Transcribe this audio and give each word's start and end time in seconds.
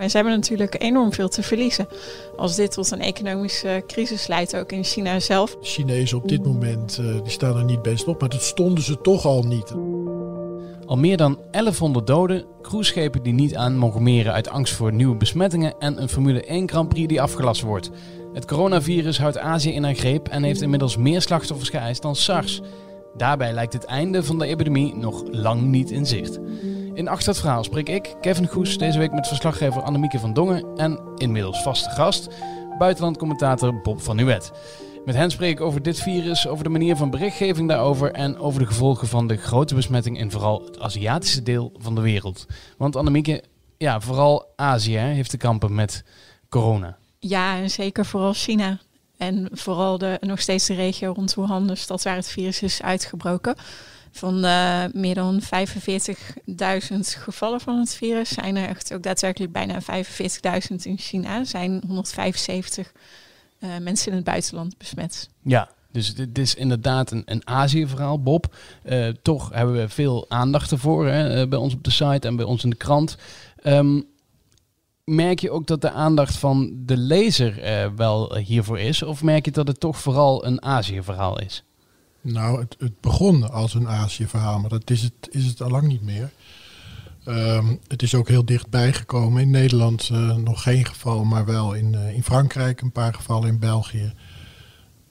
En 0.00 0.10
ze 0.10 0.16
hebben 0.16 0.34
natuurlijk 0.34 0.82
enorm 0.82 1.12
veel 1.12 1.28
te 1.28 1.42
verliezen. 1.42 1.88
Als 2.36 2.56
dit 2.56 2.72
tot 2.72 2.90
een 2.90 3.00
economische 3.00 3.82
crisis 3.86 4.26
leidt, 4.26 4.56
ook 4.56 4.72
in 4.72 4.84
China 4.84 5.20
zelf. 5.20 5.50
De 5.50 5.66
Chinezen 5.66 6.18
op 6.18 6.28
dit 6.28 6.44
moment 6.44 6.98
uh, 7.00 7.22
die 7.22 7.32
staan 7.32 7.56
er 7.56 7.64
niet 7.64 7.82
best 7.82 8.08
op, 8.08 8.20
maar 8.20 8.28
dat 8.28 8.42
stonden 8.42 8.84
ze 8.84 9.00
toch 9.00 9.24
al 9.24 9.42
niet. 9.42 9.74
Al 10.86 10.96
meer 10.96 11.16
dan 11.16 11.38
1100 11.50 12.06
doden, 12.06 12.44
cruiseschepen 12.62 13.22
die 13.22 13.32
niet 13.32 13.56
aan 13.56 13.76
mogen 13.76 14.02
meren 14.02 14.32
uit 14.32 14.48
angst 14.48 14.74
voor 14.74 14.92
nieuwe 14.92 15.16
besmettingen 15.16 15.74
en 15.78 16.02
een 16.02 16.08
Formule 16.08 16.44
1 16.44 16.68
Grand 16.68 16.88
Prix 16.88 17.08
die 17.08 17.22
afgelast 17.22 17.62
wordt. 17.62 17.90
Het 18.32 18.44
coronavirus 18.44 19.18
houdt 19.18 19.38
Azië 19.38 19.72
in 19.72 19.84
haar 19.84 19.94
greep 19.94 20.28
en 20.28 20.42
heeft 20.42 20.62
inmiddels 20.62 20.96
meer 20.96 21.22
slachtoffers 21.22 21.68
geëist 21.68 22.02
dan 22.02 22.16
SARS. 22.16 22.60
Daarbij 23.16 23.52
lijkt 23.52 23.72
het 23.72 23.84
einde 23.84 24.22
van 24.22 24.38
de 24.38 24.46
epidemie 24.46 24.94
nog 24.94 25.22
lang 25.30 25.62
niet 25.62 25.90
in 25.90 26.06
zicht. 26.06 26.38
In 27.00 27.08
Achter 27.08 27.28
het 27.28 27.40
Verhaal 27.40 27.64
spreek 27.64 27.88
ik, 27.88 28.14
Kevin 28.20 28.46
Goes, 28.46 28.78
deze 28.78 28.98
week 28.98 29.12
met 29.12 29.28
verslaggever 29.28 29.82
Annemieke 29.82 30.18
van 30.18 30.32
Dongen 30.32 30.76
en 30.76 31.00
inmiddels 31.16 31.62
vaste 31.62 31.90
gast, 31.90 32.28
buitenlandcommentator 32.78 33.80
Bob 33.80 34.00
van 34.00 34.16
Nuwet. 34.16 34.52
Met 35.04 35.14
hen 35.14 35.30
spreek 35.30 35.50
ik 35.50 35.60
over 35.60 35.82
dit 35.82 36.00
virus, 36.00 36.46
over 36.46 36.64
de 36.64 36.70
manier 36.70 36.96
van 36.96 37.10
berichtgeving 37.10 37.68
daarover 37.68 38.12
en 38.12 38.38
over 38.38 38.60
de 38.60 38.66
gevolgen 38.66 39.08
van 39.08 39.26
de 39.26 39.36
grote 39.36 39.74
besmetting 39.74 40.18
in 40.18 40.30
vooral 40.30 40.64
het 40.64 40.80
Aziatische 40.80 41.42
deel 41.42 41.72
van 41.78 41.94
de 41.94 42.00
wereld. 42.00 42.46
Want 42.76 42.96
Annemieke, 42.96 43.44
ja, 43.76 44.00
vooral 44.00 44.52
Azië 44.56 44.96
heeft 44.96 45.30
te 45.30 45.36
kampen 45.36 45.74
met 45.74 46.04
corona. 46.48 46.96
Ja, 47.18 47.56
en 47.56 47.70
zeker 47.70 48.06
vooral 48.06 48.32
China. 48.32 48.78
En 49.16 49.48
vooral 49.52 49.98
de, 49.98 50.18
nog 50.20 50.40
steeds 50.40 50.66
de 50.66 50.74
regio 50.74 51.12
rond 51.12 51.34
Wuhan, 51.34 51.66
de 51.66 51.74
stad 51.74 52.02
waar 52.02 52.16
het 52.16 52.28
virus 52.28 52.62
is 52.62 52.82
uitgebroken. 52.82 53.54
Van 54.10 54.44
uh, 54.44 54.84
meer 54.92 55.14
dan 55.14 55.40
45.000 55.42 55.46
gevallen 57.00 57.60
van 57.60 57.78
het 57.78 57.94
virus 57.94 58.28
zijn 58.28 58.56
er 58.56 58.68
echt 58.68 58.94
ook 58.94 59.02
daadwerkelijk 59.02 59.52
bijna 59.52 59.80
45.000 59.82 59.86
in 60.82 60.98
China. 60.98 61.44
Zijn 61.44 61.82
175 61.86 62.92
uh, 63.58 63.76
eh, 63.76 63.82
mensen 63.82 64.10
in 64.10 64.16
het 64.16 64.24
buitenland 64.24 64.78
besmet. 64.78 65.28
Ja, 65.42 65.68
dus 65.92 66.14
dit 66.14 66.38
is 66.38 66.54
inderdaad 66.54 67.10
een, 67.10 67.22
een 67.24 67.46
Azië-verhaal, 67.46 68.22
Bob. 68.22 68.56
Uh, 68.84 69.08
toch 69.22 69.50
hebben 69.52 69.74
we 69.74 69.88
veel 69.88 70.26
aandacht 70.28 70.70
ervoor 70.70 71.06
hè, 71.06 71.48
bij 71.48 71.58
ons 71.58 71.74
op 71.74 71.84
de 71.84 71.90
site 71.90 72.28
en 72.28 72.36
bij 72.36 72.44
ons 72.44 72.64
in 72.64 72.70
de 72.70 72.76
krant. 72.76 73.16
Um, 73.64 74.04
merk 75.04 75.40
je 75.40 75.50
ook 75.50 75.66
dat 75.66 75.80
de 75.80 75.90
aandacht 75.90 76.36
van 76.36 76.72
de 76.76 76.96
lezer 76.96 77.60
wel 77.96 78.36
hiervoor 78.36 78.78
is? 78.78 79.02
Of 79.02 79.22
merk 79.22 79.44
je 79.44 79.50
dat 79.50 79.68
het 79.68 79.80
toch 79.80 79.98
vooral 79.98 80.46
een 80.46 80.62
Azië-verhaal 80.62 81.40
is? 81.40 81.64
Nou, 82.20 82.60
het, 82.60 82.76
het, 82.78 83.00
begon 83.00 83.50
als 83.50 83.74
een 83.74 83.88
Azië-verhaal, 83.88 84.58
maar 84.58 84.70
dat 84.70 84.90
is 84.90 85.02
het, 85.02 85.28
is 85.30 85.46
het 85.46 85.62
al 85.62 85.70
lang 85.70 85.88
niet 85.88 86.02
meer. 86.02 86.30
Um, 87.26 87.80
het 87.86 88.02
is 88.02 88.14
ook 88.14 88.28
heel 88.28 88.44
dichtbij 88.44 88.92
gekomen. 88.92 89.42
In 89.42 89.50
Nederland 89.50 90.08
uh, 90.12 90.36
nog 90.36 90.62
geen 90.62 90.86
geval, 90.86 91.24
maar 91.24 91.44
wel 91.44 91.74
in, 91.74 91.92
uh, 91.92 92.14
in 92.14 92.22
Frankrijk 92.22 92.80
een 92.80 92.92
paar 92.92 93.14
gevallen, 93.14 93.48
in 93.48 93.58
België. 93.58 94.12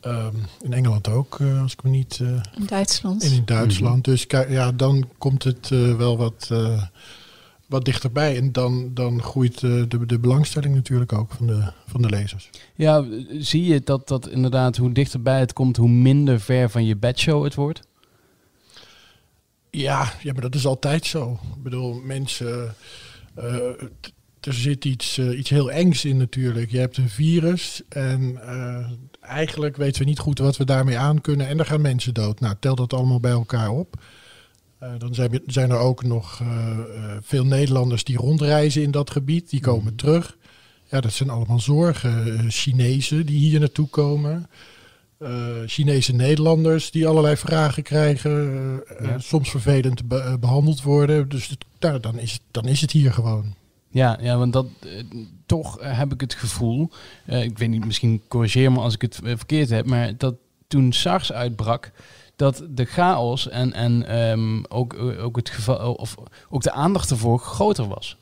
Um, 0.01 0.45
in 0.61 0.73
Engeland 0.73 1.07
ook, 1.07 1.39
uh, 1.39 1.61
als 1.61 1.73
ik 1.73 1.83
me 1.83 1.89
niet... 1.89 2.19
in 2.55 2.65
Duitsland. 2.65 3.23
En 3.23 3.31
in 3.31 3.45
Duitsland. 3.45 4.07
Mm 4.07 4.13
-hmm. 4.13 4.13
Dus 4.13 4.25
ja, 4.49 4.71
dan 4.71 5.09
komt 5.17 5.43
het 5.43 5.69
wel 5.97 6.17
wat 6.17 6.49
wat 7.69 7.85
dichterbij. 7.85 8.37
En 8.37 8.51
dan, 8.51 8.93
dan 8.93 9.23
groeit 9.23 9.59
de, 9.59 9.85
de, 9.87 10.05
de, 10.05 10.19
belangstelling 10.19 10.75
natuurlijk 10.75 11.13
ook 11.13 11.31
van 11.31 11.47
de, 11.47 11.71
van 11.87 12.01
de 12.01 12.09
lezers. 12.09 12.49
Ja, 12.75 13.05
zie 13.39 13.63
je 13.63 13.81
dat, 13.83 14.07
dat 14.07 14.29
inderdaad 14.29 14.77
hoe 14.77 14.91
dichterbij 14.91 15.39
het 15.39 15.53
komt, 15.53 15.77
hoe 15.77 15.89
minder 15.89 16.39
ver 16.39 16.69
van 16.69 16.85
je 16.85 16.97
bedshow 16.97 17.43
het 17.43 17.55
wordt? 17.55 17.87
Ja, 19.69 20.13
ja, 20.21 20.33
maar 20.33 20.41
dat 20.41 20.55
is 20.55 20.65
altijd 20.65 21.05
zo. 21.05 21.39
Ik 21.55 21.63
bedoel, 21.63 21.93
mensen. 21.93 22.75
Uh, 23.37 23.43
er 24.39 24.53
zit 24.53 24.85
iets, 24.85 25.17
uh, 25.17 25.37
iets 25.37 25.49
heel 25.49 25.71
engs 25.71 26.05
in 26.05 26.17
natuurlijk. 26.17 26.71
Je 26.71 26.79
hebt 26.79 26.97
een 26.97 27.09
virus 27.09 27.81
en 27.89 28.21
uh, 28.21 28.89
eigenlijk 29.21 29.77
weten 29.77 30.01
we 30.01 30.07
niet 30.07 30.19
goed 30.19 30.39
wat 30.39 30.57
we 30.57 30.65
daarmee 30.65 30.97
aan 30.97 31.21
kunnen. 31.21 31.47
En 31.47 31.57
dan 31.57 31.65
gaan 31.65 31.81
mensen 31.81 32.13
dood. 32.13 32.39
Nou, 32.39 32.55
tel 32.59 32.75
dat 32.75 32.93
allemaal 32.93 33.19
bij 33.19 33.31
elkaar 33.31 33.69
op. 33.69 33.95
Uh, 34.83 34.89
dan 34.97 35.13
zijn, 35.13 35.41
zijn, 35.45 35.71
er 35.71 35.77
ook 35.77 36.03
nog 36.03 36.39
uh, 36.39 36.47
uh, 36.47 37.13
veel 37.21 37.45
Nederlanders 37.45 38.03
die 38.03 38.17
rondreizen 38.17 38.81
in 38.81 38.91
dat 38.91 39.09
gebied. 39.09 39.49
Die 39.49 39.59
komen 39.59 39.91
mm. 39.91 39.97
terug. 39.97 40.37
Ja, 40.85 41.01
dat 41.01 41.13
zijn 41.13 41.29
allemaal 41.29 41.59
zorgen. 41.59 42.45
Chinezen 42.51 43.25
die 43.25 43.37
hier 43.37 43.59
naartoe 43.59 43.87
komen. 43.87 44.49
Chinese 45.65 46.13
Nederlanders 46.13 46.91
die 46.91 47.07
allerlei 47.07 47.37
vragen 47.37 47.83
krijgen. 47.83 48.31
Ja. 49.01 49.19
Soms 49.19 49.49
vervelend 49.49 50.07
be 50.07 50.37
behandeld 50.39 50.81
worden. 50.81 51.29
Dus 51.29 51.47
het, 51.47 51.65
nou, 51.79 51.99
dan, 51.99 52.19
is, 52.19 52.39
dan 52.51 52.65
is 52.65 52.81
het 52.81 52.91
hier 52.91 53.13
gewoon. 53.13 53.55
Ja, 53.89 54.17
ja 54.21 54.37
want 54.37 54.53
dat, 54.53 54.67
toch 55.45 55.77
heb 55.81 56.13
ik 56.13 56.21
het 56.21 56.33
gevoel. 56.33 56.89
ik 57.25 57.57
weet 57.57 57.69
niet, 57.69 57.85
misschien 57.85 58.21
corrigeer 58.27 58.71
me 58.71 58.79
als 58.79 58.93
ik 58.93 59.01
het 59.01 59.19
verkeerd 59.23 59.69
heb. 59.69 59.85
Maar 59.85 60.17
dat 60.17 60.35
toen 60.67 60.93
SARS 60.93 61.31
uitbrak 61.31 61.91
dat 62.39 62.63
de 62.69 62.85
chaos 62.85 63.49
en, 63.49 63.73
en 63.73 64.17
um, 64.17 64.65
ook, 64.65 64.93
ook, 64.99 65.35
het 65.35 65.49
geval, 65.49 65.93
of 65.93 66.15
ook 66.49 66.61
de 66.61 66.71
aandacht 66.71 67.09
ervoor 67.09 67.39
groter 67.39 67.87
was. 67.87 68.17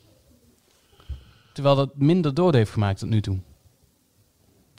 Terwijl 1.54 1.76
dat 1.76 1.98
minder 1.98 2.34
dood 2.34 2.54
heeft 2.54 2.72
gemaakt 2.72 3.00
tot 3.00 3.10
nu 3.10 3.22
toe. 3.22 3.40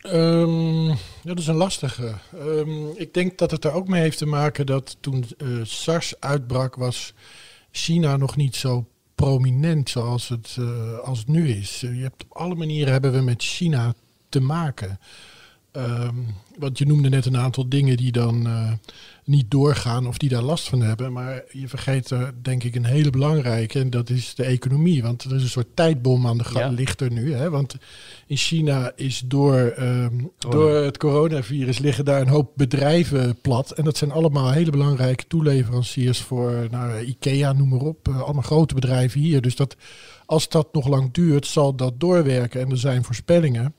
Um, 0.06 0.88
ja, 0.88 0.96
dat 1.22 1.38
is 1.38 1.46
een 1.46 1.54
lastige. 1.54 2.14
Um, 2.34 2.90
ik 2.96 3.14
denk 3.14 3.38
dat 3.38 3.50
het 3.50 3.64
er 3.64 3.72
ook 3.72 3.88
mee 3.88 4.00
heeft 4.00 4.18
te 4.18 4.26
maken 4.26 4.66
dat 4.66 4.96
toen 5.00 5.24
uh, 5.38 5.64
SARS 5.64 6.20
uitbrak, 6.20 6.74
was 6.74 7.14
China 7.70 8.16
nog 8.16 8.36
niet 8.36 8.56
zo 8.56 8.86
prominent 9.14 9.90
zoals 9.90 10.28
het, 10.28 10.56
uh, 10.58 10.98
als 10.98 11.18
het 11.18 11.28
nu 11.28 11.48
is. 11.48 11.80
Je 11.80 11.86
hebt 11.86 12.24
op 12.24 12.36
alle 12.36 12.54
manieren 12.54 12.92
hebben 12.92 13.12
we 13.12 13.20
met 13.20 13.42
China 13.42 13.94
te 14.28 14.40
maken. 14.40 14.98
Want 16.58 16.78
je 16.78 16.86
noemde 16.86 17.08
net 17.08 17.26
een 17.26 17.36
aantal 17.36 17.68
dingen 17.68 17.96
die 17.96 18.12
dan 18.12 18.46
uh, 18.46 18.72
niet 19.28 19.50
doorgaan 19.50 20.06
of 20.06 20.18
die 20.18 20.28
daar 20.28 20.42
last 20.42 20.68
van 20.68 20.80
hebben. 20.80 21.12
Maar 21.12 21.42
je 21.50 21.68
vergeet 21.68 22.10
er 22.10 22.34
denk 22.42 22.64
ik 22.64 22.74
een 22.74 22.84
hele 22.84 23.10
belangrijke 23.10 23.80
en 23.80 23.90
dat 23.90 24.10
is 24.10 24.34
de 24.34 24.44
economie. 24.44 25.02
Want 25.02 25.24
er 25.24 25.34
is 25.34 25.42
een 25.42 25.48
soort 25.48 25.76
tijdbom 25.76 26.26
aan 26.26 26.38
de 26.38 26.44
gang, 26.44 26.64
ja. 26.64 26.70
ligt 26.70 27.00
er 27.00 27.12
nu. 27.12 27.34
Hè? 27.34 27.50
Want 27.50 27.76
in 28.26 28.36
China 28.36 28.92
is 28.96 29.22
door, 29.26 29.74
um, 29.78 30.30
door 30.38 30.70
het 30.70 30.98
coronavirus 30.98 31.78
liggen 31.78 32.04
daar 32.04 32.20
een 32.20 32.28
hoop 32.28 32.52
bedrijven 32.54 33.40
plat. 33.40 33.70
En 33.70 33.84
dat 33.84 33.96
zijn 33.96 34.10
allemaal 34.10 34.50
hele 34.50 34.70
belangrijke 34.70 35.26
toeleveranciers 35.26 36.20
voor 36.20 36.66
nou, 36.70 37.00
IKEA, 37.00 37.52
noem 37.52 37.68
maar 37.68 37.80
op. 37.80 38.08
Uh, 38.08 38.22
allemaal 38.22 38.42
grote 38.42 38.74
bedrijven 38.74 39.20
hier. 39.20 39.40
Dus 39.40 39.56
dat, 39.56 39.76
als 40.26 40.48
dat 40.48 40.72
nog 40.72 40.88
lang 40.88 41.12
duurt, 41.12 41.46
zal 41.46 41.74
dat 41.74 42.00
doorwerken. 42.00 42.60
En 42.60 42.70
er 42.70 42.78
zijn 42.78 43.04
voorspellingen 43.04 43.74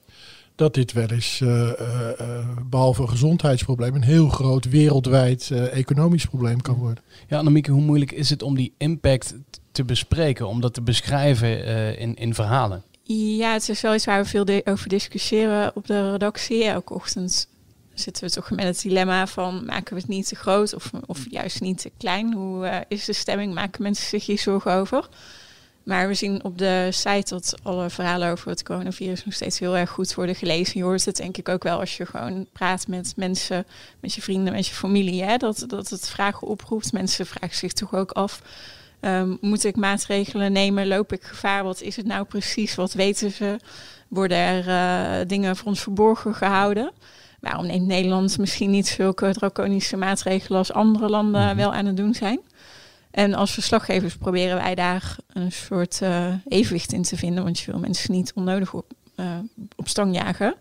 dat 0.59 0.74
dit 0.74 0.94
wel 0.94 1.08
eens, 1.08 1.40
uh, 1.40 1.50
uh, 1.50 2.47
behalve 2.66 3.02
een 3.02 3.09
gezondheidsprobleem, 3.09 3.96
een 3.96 4.03
heel 4.03 4.30
groot 4.30 4.70
wereldwijd 4.70 5.52
economisch 5.52 6.25
probleem 6.25 6.62
kan 6.62 6.75
worden. 6.75 7.03
Ja, 7.28 7.38
Annemieke, 7.38 7.72
hoe 7.72 7.81
moeilijk 7.81 8.12
is 8.12 8.30
het 8.30 8.42
om 8.42 8.56
die 8.56 8.74
impact 8.78 9.34
te 9.72 9.84
bespreken, 9.84 10.48
om 10.48 10.62
dat 10.62 10.74
te 10.74 10.81
beschrijven 10.81 11.66
in, 11.98 12.16
in 12.16 12.34
verhalen? 12.34 12.84
Ja, 13.03 13.53
het 13.53 13.69
is 13.69 13.81
wel 13.81 13.94
iets 13.94 14.06
waar 14.06 14.24
we 14.24 14.30
veel 14.30 14.62
over 14.64 14.90
discussiëren 14.90 15.75
op 15.75 15.88
de 15.88 16.12
redactie. 16.12 16.64
Elke 16.64 16.94
ochtend 16.94 17.48
zitten 17.94 18.24
we 18.24 18.31
toch 18.31 18.50
met 18.50 18.66
het 18.66 18.81
dilemma 18.81 19.28
van 19.28 19.66
maken 19.66 19.94
we 19.94 20.00
het 20.00 20.09
niet 20.09 20.28
te 20.28 20.36
groot 20.36 20.74
of, 20.74 20.92
of 21.06 21.25
juist 21.30 21.62
niet 21.62 21.81
te 21.81 21.92
klein? 21.98 22.34
Hoe 22.34 22.86
is 22.88 23.06
de 23.06 23.14
stemming? 23.14 23.53
Maken 23.53 23.84
mensen 23.84 24.08
zich 24.08 24.25
hier 24.25 24.40
zorgen 24.40 24.72
over? 24.72 25.09
Maar 25.84 26.08
we 26.08 26.14
zien 26.14 26.44
op 26.44 26.58
de 26.58 26.88
site 26.92 27.34
dat 27.34 27.56
alle 27.64 27.90
verhalen 27.90 28.32
over 28.32 28.50
het 28.50 28.64
coronavirus 28.64 29.26
nog 29.26 29.34
steeds 29.34 29.60
heel 29.60 29.78
erg 29.78 29.90
goed 29.90 30.14
worden 30.14 30.36
gelezen. 30.36 30.80
Je 30.80 30.84
hoort 30.84 31.06
het 31.06 31.16
denk 31.16 31.38
ik 31.38 31.50
ook 31.50 31.64
wel 31.64 31.80
als 31.80 31.98
je 31.98 32.06
gewoon 32.06 32.48
praat 32.54 32.88
met 32.88 33.14
mensen, 33.16 33.66
met 34.00 34.14
je 34.14 34.22
vrienden, 34.22 34.54
met 34.54 34.68
je 34.68 34.74
familie. 34.74 35.24
Hè? 35.24 35.38
Dat, 35.38 35.64
dat 35.68 35.90
het 35.90 36.10
vragen 36.10 36.48
oproept. 36.48 36.92
Mensen 36.92 37.26
vragen 37.26 37.56
zich 37.56 37.74
toch 37.74 37.94
ook 37.94 38.12
af. 38.12 38.42
Um, 39.02 39.38
moet 39.42 39.64
ik 39.64 39.76
maatregelen 39.76 40.52
nemen? 40.52 40.88
Loop 40.88 41.14
ik 41.14 41.24
gevaar? 41.24 41.64
Wat 41.64 41.82
is 41.82 41.96
het 41.96 42.06
nou 42.06 42.26
precies? 42.26 42.76
Wat 42.76 42.94
weten 42.94 43.32
ze? 43.32 43.60
Worden 44.08 44.38
er 44.38 44.68
uh, 44.68 45.28
dingen 45.28 45.56
voor 45.56 45.68
ons 45.68 45.82
verborgen 45.82 46.36
gehouden? 46.36 46.92
Waarom 47.40 47.66
neemt 47.66 47.88
Nederland 47.88 48.38
misschien 48.38 48.70
niet 48.70 48.88
zulke 48.88 49.34
draconische 49.34 49.98
maatregelen 49.98 50.58
als 50.58 50.72
andere 50.72 51.10
landen 51.10 51.48
-hmm. 51.48 51.56
wel 51.56 51.74
aan 51.74 51.86
het 51.86 51.98
doen 51.98 52.14
zijn? 52.14 52.40
En 53.12 53.34
als 53.34 53.52
verslaggevers 53.52 54.16
proberen 54.16 54.56
wij 54.56 54.76
daar 54.76 55.18
een 55.34 55.52
soort 55.52 56.00
uh, 56.04 56.34
evenwicht 56.48 56.94
in 56.94 57.02
te 57.02 57.18
vinden, 57.18 57.44
want 57.44 57.60
je 57.60 57.72
wil 57.72 57.80
mensen 57.80 58.12
niet 58.12 58.32
onnodig 58.36 58.74
op, 58.74 58.92
uh, 59.16 59.38
op 59.76 59.88
stang 59.88 60.16
jagen. 60.16 60.56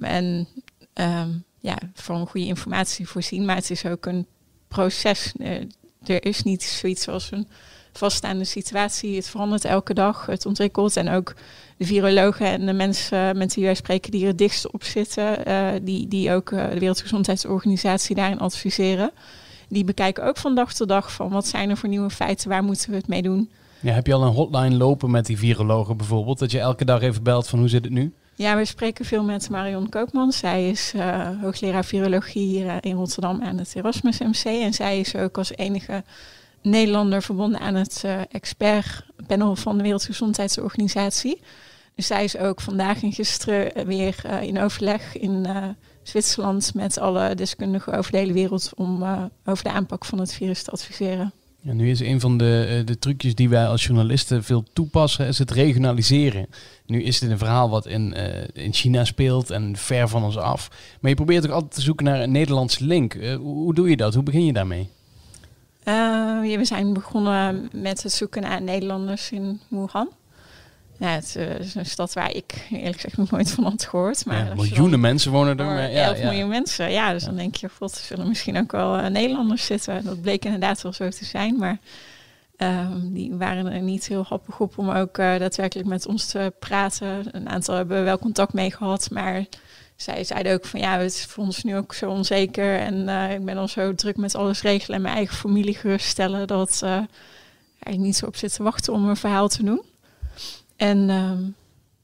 En 0.00 0.48
um, 0.94 1.44
ja, 1.60 1.76
van 1.94 2.26
goede 2.26 2.46
informatie 2.46 3.08
voorzien, 3.08 3.44
maar 3.44 3.56
het 3.56 3.70
is 3.70 3.86
ook 3.86 4.06
een 4.06 4.26
proces. 4.68 5.32
Uh, 5.38 5.50
er 6.04 6.24
is 6.24 6.42
niet 6.42 6.62
zoiets 6.62 7.08
als 7.08 7.30
een 7.30 7.48
vaststaande 7.92 8.44
situatie. 8.44 9.16
Het 9.16 9.28
verandert 9.28 9.64
elke 9.64 9.94
dag, 9.94 10.26
het 10.26 10.46
ontwikkelt. 10.46 10.96
En 10.96 11.08
ook 11.08 11.34
de 11.76 11.86
virologen 11.86 12.46
en 12.46 12.66
de 12.66 12.72
mensen 12.72 13.36
met 13.38 13.54
wie 13.54 13.64
wij 13.64 13.74
spreken 13.74 14.10
die 14.10 14.22
er 14.22 14.28
het 14.28 14.38
dichtst 14.38 14.70
op 14.70 14.84
zitten, 14.84 15.44
die, 15.84 16.08
die 16.08 16.32
ook 16.32 16.50
de 16.50 16.78
Wereldgezondheidsorganisatie 16.78 18.14
daarin 18.14 18.38
adviseren 18.38 19.12
die 19.68 19.84
bekijken 19.84 20.24
ook 20.24 20.36
van 20.36 20.54
dag 20.54 20.72
tot 20.72 20.88
dag 20.88 21.12
van 21.12 21.28
wat 21.28 21.46
zijn 21.46 21.70
er 21.70 21.76
voor 21.76 21.88
nieuwe 21.88 22.10
feiten, 22.10 22.48
waar 22.48 22.64
moeten 22.64 22.90
we 22.90 22.96
het 22.96 23.08
mee 23.08 23.22
doen. 23.22 23.50
Ja, 23.80 23.92
heb 23.92 24.06
je 24.06 24.14
al 24.14 24.22
een 24.22 24.32
hotline 24.32 24.76
lopen 24.76 25.10
met 25.10 25.26
die 25.26 25.38
virologen 25.38 25.96
bijvoorbeeld? 25.96 26.38
Dat 26.38 26.50
je 26.50 26.58
elke 26.58 26.84
dag 26.84 27.00
even 27.00 27.22
belt 27.22 27.48
van 27.48 27.58
hoe 27.58 27.68
zit 27.68 27.84
het 27.84 27.92
nu? 27.92 28.14
Ja, 28.34 28.56
we 28.56 28.64
spreken 28.64 29.04
veel 29.04 29.22
met 29.22 29.50
Marion 29.50 29.88
Koopman. 29.88 30.32
Zij 30.32 30.68
is 30.68 30.92
uh, 30.96 31.28
hoogleraar 31.42 31.84
virologie 31.84 32.46
hier 32.46 32.66
uh, 32.66 32.76
in 32.80 32.96
Rotterdam 32.96 33.42
aan 33.42 33.58
het 33.58 33.74
Erasmus 33.74 34.18
MC. 34.18 34.44
En 34.44 34.74
zij 34.74 35.00
is 35.00 35.16
ook 35.16 35.38
als 35.38 35.56
enige 35.56 36.04
Nederlander 36.62 37.22
verbonden 37.22 37.60
aan 37.60 37.74
het 37.74 38.02
uh, 38.06 38.20
expertpanel 38.30 39.56
van 39.56 39.76
de 39.76 39.82
Wereldgezondheidsorganisatie. 39.82 41.40
Dus 41.94 42.06
zij 42.06 42.24
is 42.24 42.36
ook 42.36 42.60
vandaag 42.60 43.02
en 43.02 43.12
gisteren 43.12 43.86
weer 43.86 44.16
in 44.40 44.60
overleg 44.60 45.16
in 45.16 45.46
Zwitserland 46.08 46.74
met 46.74 46.98
alle 46.98 47.34
deskundigen 47.34 47.98
over 47.98 48.12
de 48.12 48.18
hele 48.18 48.32
wereld 48.32 48.72
om 48.74 49.04
over 49.44 49.64
de 49.64 49.70
aanpak 49.70 50.04
van 50.04 50.18
het 50.18 50.34
virus 50.34 50.62
te 50.62 50.70
adviseren. 50.70 51.32
Ja, 51.66 51.72
nu 51.72 51.90
is 51.90 52.00
een 52.00 52.20
van 52.20 52.38
de, 52.38 52.66
eh, 52.68 52.86
de 52.86 52.98
trucjes 52.98 53.34
die 53.34 53.48
wij 53.48 53.66
als 53.66 53.84
journalisten 53.84 54.44
veel 54.44 54.64
toepassen, 54.72 55.26
is 55.26 55.38
het 55.38 55.50
regionaliseren. 55.50 56.46
Nu 56.86 57.02
is 57.02 57.18
dit 57.18 57.30
een 57.30 57.38
verhaal 57.38 57.70
wat 57.70 57.86
in, 57.86 58.14
uh, 58.16 58.64
in 58.64 58.72
China 58.72 59.04
speelt 59.04 59.50
en 59.50 59.76
ver 59.76 60.08
van 60.08 60.24
ons 60.24 60.36
af. 60.36 60.68
Maar 61.00 61.10
je 61.10 61.16
probeert 61.16 61.46
ook 61.46 61.52
altijd 61.52 61.74
te 61.74 61.80
zoeken 61.80 62.04
naar 62.04 62.20
een 62.20 62.30
Nederlandse 62.30 62.84
link. 62.84 63.14
Uh, 63.14 63.36
hoe 63.36 63.74
doe 63.74 63.90
je 63.90 63.96
dat? 63.96 64.14
Hoe 64.14 64.22
begin 64.22 64.44
je 64.44 64.52
daarmee? 64.52 64.88
Ja, 65.84 66.40
we 66.40 66.64
zijn 66.64 66.92
begonnen 66.92 67.68
met 67.72 68.02
het 68.02 68.12
zoeken 68.12 68.42
naar 68.42 68.62
Nederlanders 68.62 69.30
in 69.30 69.60
Wuhan. 69.68 70.08
Ja, 70.98 71.08
het 71.08 71.34
uh, 71.38 71.58
is 71.58 71.74
een 71.74 71.86
stad 71.86 72.12
waar 72.12 72.32
ik 72.32 72.66
eerlijk 72.70 72.94
gezegd 72.94 73.16
nog 73.16 73.30
nooit 73.30 73.50
van 73.50 73.64
had 73.64 73.84
gehoord. 73.84 74.24
Maar 74.24 74.46
ja, 74.46 74.54
miljoenen 74.54 75.00
mensen 75.00 75.32
wonen 75.32 75.58
er. 75.58 75.64
Maar, 75.64 75.90
ja, 75.90 76.04
11 76.04 76.22
miljoen 76.22 76.48
mensen. 76.48 76.90
Ja, 76.90 77.12
dus 77.12 77.24
dan 77.24 77.36
denk 77.36 77.54
je, 77.54 77.68
god, 77.68 77.92
er 77.92 78.04
zullen 78.04 78.28
misschien 78.28 78.58
ook 78.58 78.72
wel 78.72 78.98
uh, 78.98 79.06
Nederlanders 79.06 79.66
zitten. 79.66 80.04
Dat 80.04 80.20
bleek 80.20 80.44
inderdaad 80.44 80.82
wel 80.82 80.92
zo 80.92 81.08
te 81.08 81.24
zijn. 81.24 81.56
Maar 81.58 81.78
um, 82.58 83.12
die 83.12 83.34
waren 83.34 83.72
er 83.72 83.80
niet 83.80 84.06
heel 84.06 84.24
happig 84.28 84.60
op 84.60 84.78
om 84.78 84.90
ook 84.90 85.18
uh, 85.18 85.38
daadwerkelijk 85.38 85.88
met 85.88 86.06
ons 86.06 86.26
te 86.26 86.52
praten. 86.58 87.28
Een 87.30 87.48
aantal 87.48 87.74
hebben 87.74 88.04
wel 88.04 88.18
contact 88.18 88.52
mee 88.52 88.70
gehad. 88.70 89.08
Maar 89.10 89.44
zij 89.96 90.24
zeiden 90.24 90.52
ook 90.52 90.64
van 90.64 90.80
ja, 90.80 90.98
het 90.98 91.12
is 91.12 91.24
voor 91.24 91.44
ons 91.44 91.62
nu 91.62 91.76
ook 91.76 91.94
zo 91.94 92.10
onzeker. 92.10 92.78
En 92.78 93.08
ik 93.30 93.44
ben 93.44 93.56
al 93.56 93.68
zo 93.68 93.94
druk 93.94 94.16
met 94.16 94.34
alles 94.34 94.62
regelen 94.62 94.96
en 94.96 95.02
mijn 95.02 95.14
eigen 95.14 95.36
familie 95.36 95.74
geruststellen. 95.74 96.46
Dat 96.46 96.82
ik 97.82 97.98
niet 97.98 98.16
zo 98.16 98.26
op 98.26 98.36
zit 98.36 98.54
te 98.54 98.62
wachten 98.62 98.92
om 98.92 99.08
een 99.08 99.16
verhaal 99.16 99.48
te 99.48 99.64
doen. 99.64 99.82
En 100.76 101.10
ehm, 101.10 101.42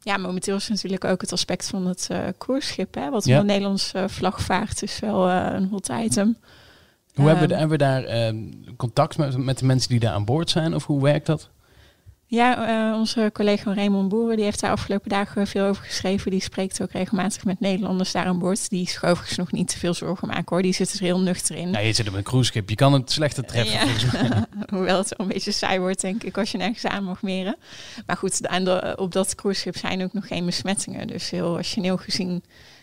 ja, 0.01 0.17
momenteel 0.17 0.57
is 0.57 0.69
natuurlijk 0.69 1.05
ook 1.05 1.21
het 1.21 1.33
aspect 1.33 1.69
van 1.69 1.87
het 1.87 2.09
uh, 2.13 2.19
cruiseschip, 2.39 2.95
hè, 2.95 3.11
wat 3.11 3.25
ja. 3.25 3.39
een 3.39 3.47
Nederlandse 3.47 3.99
uh, 3.99 4.09
vlag 4.09 4.41
vaart, 4.41 4.83
is 4.83 4.99
wel 4.99 5.29
uh, 5.29 5.49
een 5.53 5.69
hot 5.69 5.89
item. 5.89 6.37
Hoe 7.15 7.25
um, 7.25 7.31
hebben, 7.31 7.49
we, 7.49 7.55
hebben 7.55 7.79
we 7.79 7.85
daar 7.85 8.05
ehm, 8.05 8.37
contact 8.77 9.19
met, 9.19 9.37
met 9.37 9.59
de 9.59 9.65
mensen 9.65 9.91
die 9.91 10.01
daar 10.01 10.13
aan 10.13 10.25
boord 10.25 10.51
zijn, 10.51 10.75
of 10.75 10.87
hoe 10.87 11.03
werkt 11.03 11.27
dat? 11.27 11.51
Ja, 12.34 12.90
uh, 12.90 12.99
onze 12.99 13.31
collega 13.32 13.75
Raymond 13.75 14.08
Boeren 14.08 14.37
die 14.37 14.44
heeft 14.44 14.61
daar 14.61 14.70
afgelopen 14.70 15.08
dagen 15.08 15.46
veel 15.46 15.67
over 15.67 15.84
geschreven. 15.84 16.31
Die 16.31 16.40
spreekt 16.40 16.82
ook 16.82 16.90
regelmatig 16.90 17.44
met 17.44 17.61
Nederlanders 17.61 18.12
daar 18.12 18.25
aan 18.25 18.38
boord. 18.38 18.70
Die 18.70 18.82
is 18.82 18.96
overigens 19.02 19.37
nog 19.37 19.52
niet 19.52 19.69
te 19.69 19.79
veel 19.79 19.94
zorgen 19.94 20.29
maken 20.29 20.46
hoor. 20.49 20.62
Die 20.62 20.73
zit 20.73 20.93
er 20.93 21.00
heel 21.00 21.20
nuchter 21.20 21.56
in. 21.56 21.70
Ja, 21.70 21.79
je 21.79 21.93
zit 21.93 22.08
op 22.08 22.14
een 22.14 22.23
cruiseschip. 22.23 22.69
Je 22.69 22.75
kan 22.75 22.93
het 22.93 23.11
slechter 23.11 23.44
treffen. 23.44 24.20
Ja. 24.20 24.49
Hoewel 24.75 24.99
het 24.99 25.08
wel 25.08 25.26
een 25.26 25.32
beetje 25.32 25.52
saai 25.52 25.79
wordt 25.79 26.00
denk 26.00 26.23
ik 26.23 26.38
als 26.38 26.50
je 26.50 26.58
nergens 26.58 26.87
aan 26.87 27.05
mag 27.05 27.23
meren. 27.23 27.56
Maar 28.06 28.17
goed, 28.17 28.43
de, 28.43 28.94
op 28.96 29.12
dat 29.12 29.34
cruiseschip 29.34 29.76
zijn 29.76 30.02
ook 30.02 30.12
nog 30.12 30.26
geen 30.26 30.46
besmettingen. 30.46 31.06
Dus 31.06 31.31
heel 31.31 31.56
rationeel 31.56 31.96
gezien 31.96 32.43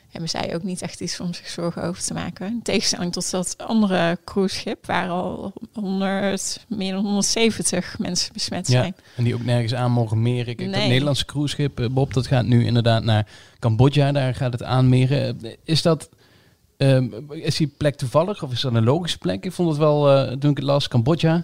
hebben 0.10 0.30
zij 0.30 0.56
ook 0.56 0.64
niet 0.64 0.82
echt 0.82 1.02
iets 1.02 1.20
om 1.20 1.34
zich 1.34 1.48
zorgen 1.48 1.84
over 1.84 2.04
te 2.04 2.14
maken. 2.14 2.48
In 2.48 2.62
tegenstelling 2.62 3.12
tot 3.12 3.32
dat 3.32 3.56
andere 3.58 4.18
cruiseschip, 4.24 4.86
waar 4.86 5.10
al 5.10 5.54
100, 5.74 6.66
meer 6.68 6.94
dan 6.94 7.04
170 7.04 8.00
mensen 8.00 8.34
besmet 8.34 8.68
zijn. 8.68 8.94
Ja, 8.98 9.04
en 9.16 9.24
die 9.24 9.34
ook 9.34 9.44
nergens 9.44 9.74
aan 9.74 9.92
mogen 9.92 10.22
meren. 10.22 10.56
Kijk, 10.56 10.70
nee. 10.70 10.80
Het 10.80 10.90
Nederlandse 10.90 11.26
cruiseschip, 11.26 11.80
eh, 11.80 11.88
Bob, 11.90 12.14
dat 12.14 12.28
gaat 12.28 12.46
nu 12.46 12.66
inderdaad 12.66 13.04
naar 13.04 13.28
Cambodja, 13.60 14.12
daar 14.12 14.36
gaat 14.36 14.52
het 14.52 14.64
aanmeren. 14.64 15.42
Is 15.64 15.82
dat... 15.82 16.10
Um, 16.78 17.32
is 17.32 17.56
die 17.56 17.68
plek 17.78 17.96
toevallig 17.96 18.44
of 18.44 18.52
is 18.52 18.62
dat 18.62 18.74
een 18.74 18.84
logische 18.84 19.18
plek? 19.18 19.46
Ik 19.46 19.52
vond 19.52 19.70
het 19.70 19.78
wel, 19.78 20.16
uh, 20.16 20.32
toen 20.32 20.52
ik 20.52 20.58
het 20.58 20.66
las, 20.66 20.88
Cambodja. 20.88 21.44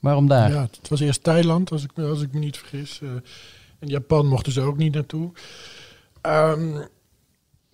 Waarom 0.00 0.28
daar? 0.28 0.50
Ja, 0.50 0.68
het 0.80 0.88
was 0.88 1.00
eerst 1.00 1.22
Thailand, 1.22 1.70
als 1.70 1.84
ik, 1.84 1.90
als 1.98 2.22
ik 2.22 2.32
me 2.32 2.38
niet 2.38 2.56
vergis. 2.56 3.00
Uh, 3.02 3.10
en 3.78 3.88
Japan 3.88 4.26
mochten 4.26 4.52
ze 4.52 4.60
ook 4.60 4.76
niet 4.76 4.94
naartoe. 4.94 5.30
Um, 6.22 6.86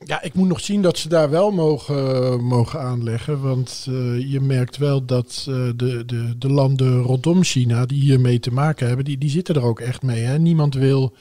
ja, 0.04 0.22
ik 0.22 0.34
moet 0.34 0.48
nog 0.48 0.60
zien 0.60 0.82
dat 0.82 0.98
ze 0.98 1.08
daar 1.08 1.30
wel 1.30 1.50
mogen, 1.50 2.44
mogen 2.44 2.80
aanleggen. 2.80 3.40
Want 3.40 3.86
uh, 3.88 4.30
je 4.32 4.40
merkt 4.40 4.76
wel 4.76 5.04
dat 5.04 5.46
uh, 5.48 5.70
de, 5.76 6.04
de, 6.04 6.38
de 6.38 6.48
landen 6.48 7.02
rondom 7.02 7.42
China 7.42 7.86
die 7.86 8.00
hiermee 8.00 8.38
te 8.40 8.52
maken 8.52 8.86
hebben, 8.86 9.04
die, 9.04 9.18
die 9.18 9.30
zitten 9.30 9.54
er 9.54 9.64
ook 9.64 9.80
echt 9.80 10.02
mee. 10.02 10.22
Hè? 10.22 10.38
Niemand 10.38 10.74
wil 10.74 11.12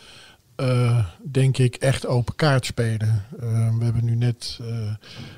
uh, 0.61 1.05
denk 1.31 1.57
ik, 1.57 1.75
echt 1.75 2.07
open 2.07 2.35
kaart 2.35 2.65
spelen. 2.65 3.25
Uh, 3.43 3.77
we 3.77 3.83
hebben 3.83 4.05
nu 4.05 4.15
net 4.15 4.59
uh, 4.61 4.67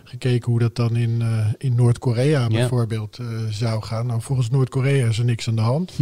gekeken 0.04 0.52
hoe 0.52 0.60
dat 0.60 0.76
dan 0.76 0.96
in, 0.96 1.24
in 1.58 1.76
Noord-Korea 1.76 2.48
bijvoorbeeld 2.48 3.20
zou 3.50 3.84
gaan. 3.84 4.06
Nou, 4.06 4.22
volgens 4.22 4.50
Noord-Korea 4.50 5.08
is 5.08 5.18
er 5.18 5.26
niks 5.26 5.48
aan 5.48 5.56
de 5.56 5.62
hand. 5.62 5.94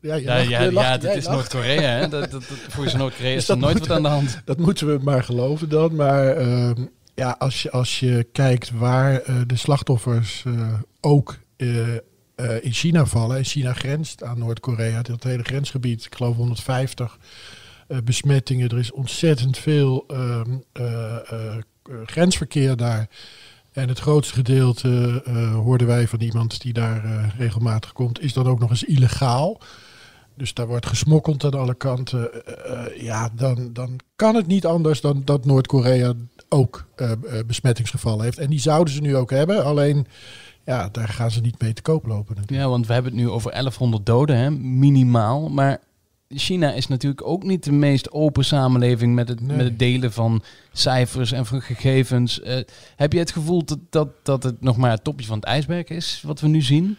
ja, 0.00 0.14
ja, 0.14 0.36
ja, 0.36 0.62
ja, 0.62 0.98
dat 0.98 1.16
is 1.16 1.26
Noord-Korea. 1.26 2.06
Dat, 2.06 2.30
dat, 2.30 2.44
volgens 2.44 2.94
Noord-Korea 2.94 3.36
is 3.42 3.48
er 3.48 3.58
nooit 3.58 3.78
wat 3.78 3.90
aan 3.90 4.02
de 4.02 4.08
hand. 4.08 4.40
Dat 4.44 4.58
moeten 4.58 4.86
we 4.86 4.98
maar 5.04 5.24
geloven 5.24 5.68
dan. 5.68 5.94
Maar 5.94 6.36
ehm, 6.36 6.84
ja, 7.14 7.36
als 7.38 7.62
je, 7.62 7.70
als 7.70 8.00
je 8.00 8.26
kijkt 8.32 8.70
waar 8.70 9.22
de 9.46 9.56
slachtoffers 9.56 10.44
ook 11.00 11.38
in 12.60 12.72
China 12.72 13.06
vallen. 13.06 13.36
En 13.36 13.44
China 13.44 13.72
grenst 13.72 14.22
aan 14.22 14.38
Noord-Korea, 14.38 15.02
dat 15.02 15.22
hele 15.22 15.42
grensgebied, 15.42 16.04
ik 16.04 16.14
geloof 16.14 16.36
150 16.36 17.18
uh, 17.20 17.26
besmettingen. 18.04 18.68
Er 18.68 18.78
is 18.78 18.92
ontzettend 18.92 19.58
veel 19.58 20.04
uh, 20.10 20.40
uh, 20.80 21.16
grensverkeer 22.04 22.76
daar. 22.76 23.08
En 23.72 23.88
het 23.88 23.98
grootste 23.98 24.34
gedeelte, 24.34 25.22
hoorden 25.54 25.86
wij 25.86 26.08
van 26.08 26.20
iemand 26.20 26.60
die 26.60 26.72
daar 26.72 27.34
regelmatig 27.38 27.92
komt, 27.92 28.20
is 28.20 28.32
dan 28.32 28.46
ook 28.46 28.58
nog 28.58 28.70
eens 28.70 28.84
illegaal. 28.84 29.60
Dus 30.34 30.54
daar 30.54 30.66
wordt 30.66 30.86
gesmokkeld 30.86 31.44
aan 31.44 31.60
alle 31.60 31.74
kanten. 31.74 32.30
ja, 32.96 33.30
dan, 33.34 33.70
dan 33.72 34.00
kan 34.16 34.34
het 34.34 34.46
niet 34.46 34.66
anders 34.66 35.00
dan 35.00 35.22
dat 35.24 35.44
Noord-Korea 35.44 36.12
ook 36.48 36.86
besmettingsgevallen 37.46 38.24
heeft. 38.24 38.38
En 38.38 38.50
die 38.50 38.60
zouden 38.60 38.94
ze 38.94 39.00
nu 39.00 39.16
ook 39.16 39.30
hebben. 39.30 39.64
Alleen 39.64 40.06
ja, 40.68 40.88
daar 40.92 41.08
gaan 41.08 41.30
ze 41.30 41.40
niet 41.40 41.60
mee 41.60 41.72
te 41.72 41.82
koop 41.82 42.06
lopen. 42.06 42.34
Natuurlijk. 42.34 42.62
Ja, 42.62 42.68
want 42.68 42.86
we 42.86 42.92
hebben 42.92 43.12
het 43.12 43.20
nu 43.20 43.28
over 43.28 43.50
1100 43.50 44.06
doden, 44.06 44.36
hè, 44.36 44.50
minimaal. 44.50 45.48
Maar 45.48 45.80
China 46.28 46.72
is 46.72 46.86
natuurlijk 46.86 47.26
ook 47.26 47.42
niet 47.42 47.64
de 47.64 47.72
meest 47.72 48.10
open 48.10 48.44
samenleving 48.44 49.14
met 49.14 49.28
het, 49.28 49.40
met 49.40 49.60
het 49.60 49.78
delen 49.78 50.12
van 50.12 50.42
cijfers 50.72 51.32
en 51.32 51.46
van 51.46 51.62
gegevens. 51.62 52.40
Uh, 52.40 52.58
heb 52.96 53.12
je 53.12 53.18
het 53.18 53.32
gevoel 53.32 53.64
dat, 53.64 53.78
dat, 53.90 54.08
dat 54.22 54.42
het 54.42 54.60
nog 54.60 54.76
maar 54.76 54.90
het 54.90 55.04
topje 55.04 55.26
van 55.26 55.36
het 55.36 55.46
ijsberg 55.46 55.88
is, 55.88 56.22
wat 56.24 56.40
we 56.40 56.48
nu 56.48 56.62
zien? 56.62 56.96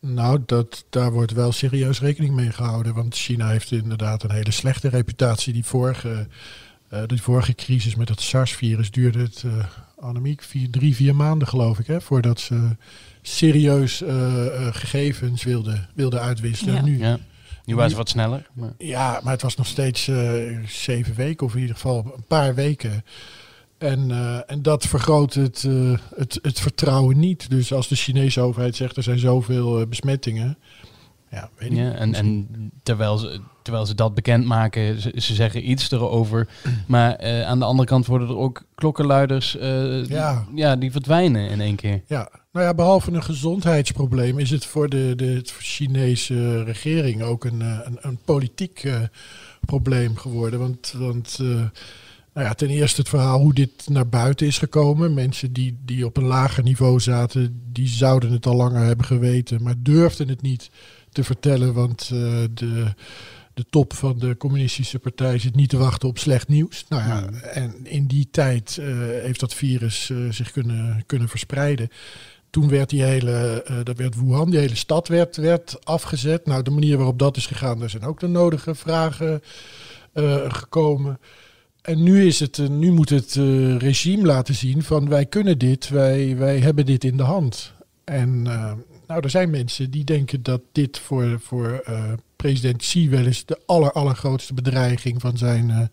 Nou, 0.00 0.42
dat, 0.46 0.84
daar 0.90 1.12
wordt 1.12 1.32
wel 1.32 1.52
serieus 1.52 2.00
rekening 2.00 2.34
mee 2.34 2.50
gehouden. 2.50 2.94
Want 2.94 3.14
China 3.14 3.48
heeft 3.48 3.72
inderdaad 3.72 4.22
een 4.22 4.32
hele 4.32 4.50
slechte 4.50 4.88
reputatie. 4.88 5.52
Die 5.52 5.64
vorige, 5.64 6.26
uh, 6.92 7.02
die 7.06 7.22
vorige 7.22 7.54
crisis 7.54 7.94
met 7.94 8.08
het 8.08 8.20
SARS-virus 8.20 8.90
duurde 8.90 9.18
het, 9.18 9.42
uh, 9.46 9.64
Annemiek, 9.98 10.42
vier, 10.42 10.70
drie, 10.70 10.94
vier 10.94 11.14
maanden 11.14 11.48
geloof 11.48 11.78
ik, 11.78 11.86
hè, 11.86 12.00
voordat 12.00 12.40
ze 12.40 12.76
serieus 13.22 14.02
gegevens 14.70 15.44
wilden 15.44 15.88
wilde 15.94 16.18
uitwisselen. 16.18 16.74
Ja. 16.74 16.82
Nu, 16.82 16.98
ja. 16.98 17.18
Nu 17.70 17.76
was 17.76 17.86
het 17.86 17.96
wat 17.96 18.08
sneller. 18.08 18.46
Maar. 18.52 18.72
Ja, 18.78 19.20
maar 19.22 19.32
het 19.32 19.42
was 19.42 19.56
nog 19.56 19.66
steeds 19.66 20.06
uh, 20.06 20.58
zeven 20.66 21.14
weken 21.14 21.46
of 21.46 21.54
in 21.54 21.60
ieder 21.60 21.74
geval 21.74 22.12
een 22.16 22.24
paar 22.26 22.54
weken. 22.54 23.04
En, 23.78 24.08
uh, 24.08 24.50
en 24.50 24.62
dat 24.62 24.86
vergroot 24.86 25.34
het, 25.34 25.62
uh, 25.62 25.98
het, 26.14 26.38
het 26.42 26.60
vertrouwen 26.60 27.18
niet. 27.18 27.50
Dus 27.50 27.72
als 27.72 27.88
de 27.88 27.96
Chinese 27.96 28.40
overheid 28.40 28.76
zegt 28.76 28.96
er 28.96 29.02
zijn 29.02 29.18
zoveel 29.18 29.86
besmettingen. 29.86 30.58
Ja, 31.30 31.50
weet 31.56 31.72
ja, 31.72 31.92
en, 31.92 32.14
en 32.14 32.48
terwijl, 32.82 33.18
ze, 33.18 33.40
terwijl 33.62 33.86
ze 33.86 33.94
dat 33.94 34.14
bekendmaken, 34.14 35.00
ze, 35.00 35.12
ze 35.16 35.34
zeggen 35.34 35.70
iets 35.70 35.90
erover. 35.90 36.48
Maar 36.86 37.44
aan 37.44 37.58
de 37.58 37.64
andere 37.64 37.88
kant 37.88 38.06
worden 38.06 38.28
er 38.28 38.36
ook 38.36 38.62
klokkenluiders 38.74 39.52
ja. 39.52 40.44
Die, 40.48 40.56
ja, 40.58 40.76
die 40.76 40.92
verdwijnen 40.92 41.48
in 41.50 41.60
één 41.60 41.76
keer. 41.76 42.02
Ja, 42.06 42.30
nou 42.52 42.66
ja, 42.66 42.74
behalve 42.74 43.12
een 43.12 43.22
gezondheidsprobleem 43.22 44.38
is 44.38 44.50
het 44.50 44.66
voor 44.66 44.88
de, 44.88 45.12
de 45.16 45.42
Chinese 45.44 46.62
regering 46.62 47.22
ook 47.22 47.44
een, 47.44 47.60
een, 47.60 47.98
een 48.00 48.18
politiek 48.24 48.84
uh, 48.84 49.00
probleem 49.60 50.16
geworden. 50.16 50.58
Want, 50.58 50.94
want 50.96 51.38
uh, 51.42 51.48
nou 52.34 52.46
ja, 52.46 52.54
ten 52.54 52.68
eerste 52.68 53.00
het 53.00 53.08
verhaal 53.08 53.40
hoe 53.40 53.54
dit 53.54 53.88
naar 53.88 54.08
buiten 54.08 54.46
is 54.46 54.58
gekomen. 54.58 55.14
Mensen 55.14 55.52
die, 55.52 55.78
die 55.84 56.04
op 56.04 56.16
een 56.16 56.24
lager 56.24 56.62
niveau 56.62 57.00
zaten, 57.00 57.62
die 57.72 57.88
zouden 57.88 58.32
het 58.32 58.46
al 58.46 58.56
langer 58.56 58.84
hebben 58.84 59.06
geweten, 59.06 59.62
maar 59.62 59.74
durfden 59.78 60.28
het 60.28 60.42
niet 60.42 60.70
te 61.10 61.24
vertellen. 61.24 61.74
Want 61.74 62.10
uh, 62.12 62.20
de, 62.54 62.94
de 63.54 63.64
top 63.70 63.92
van 63.92 64.18
de 64.18 64.36
communistische 64.36 64.98
partij 64.98 65.38
zit 65.38 65.54
niet 65.54 65.68
te 65.68 65.76
wachten 65.76 66.08
op 66.08 66.18
slecht 66.18 66.48
nieuws. 66.48 66.84
Nou 66.88 67.08
ja, 67.08 67.28
en 67.40 67.86
in 67.86 68.06
die 68.06 68.28
tijd 68.30 68.78
heeft 69.22 69.40
dat 69.40 69.54
virus 69.54 70.12
zich 70.30 70.50
kunnen, 70.50 71.02
kunnen 71.06 71.28
verspreiden. 71.28 71.88
Toen 72.50 72.68
werd 72.68 72.90
die 72.90 73.02
hele, 73.02 73.64
uh, 73.70 73.76
dat 73.82 73.96
werd 73.96 74.14
Wuhan, 74.14 74.50
die 74.50 74.58
hele 74.58 74.74
stad 74.74 75.08
werd, 75.08 75.36
werd 75.36 75.76
afgezet. 75.84 76.46
Nou, 76.46 76.62
de 76.62 76.70
manier 76.70 76.96
waarop 76.96 77.18
dat 77.18 77.36
is 77.36 77.46
gegaan, 77.46 77.78
daar 77.78 77.90
zijn 77.90 78.04
ook 78.04 78.20
de 78.20 78.26
nodige 78.26 78.74
vragen 78.74 79.42
uh, 80.14 80.52
gekomen. 80.52 81.18
En 81.82 82.02
nu, 82.02 82.26
is 82.26 82.40
het, 82.40 82.68
nu 82.68 82.92
moet 82.92 83.08
het 83.08 83.34
regime 83.78 84.26
laten 84.26 84.54
zien 84.54 84.82
van 84.82 85.08
wij 85.08 85.26
kunnen 85.26 85.58
dit, 85.58 85.88
wij, 85.88 86.36
wij 86.36 86.58
hebben 86.58 86.86
dit 86.86 87.04
in 87.04 87.16
de 87.16 87.22
hand. 87.22 87.72
En 88.04 88.46
nou, 89.10 89.22
er 89.22 89.30
zijn 89.30 89.50
mensen 89.50 89.90
die 89.90 90.04
denken 90.04 90.42
dat 90.42 90.60
dit 90.72 90.98
voor, 90.98 91.40
voor 91.40 91.82
president 92.36 92.76
Xi 92.76 93.10
wel 93.10 93.24
eens 93.24 93.44
de 93.44 93.60
aller, 93.66 93.92
allergrootste 93.92 94.54
bedreiging 94.54 95.20
van 95.20 95.38
zijn 95.38 95.90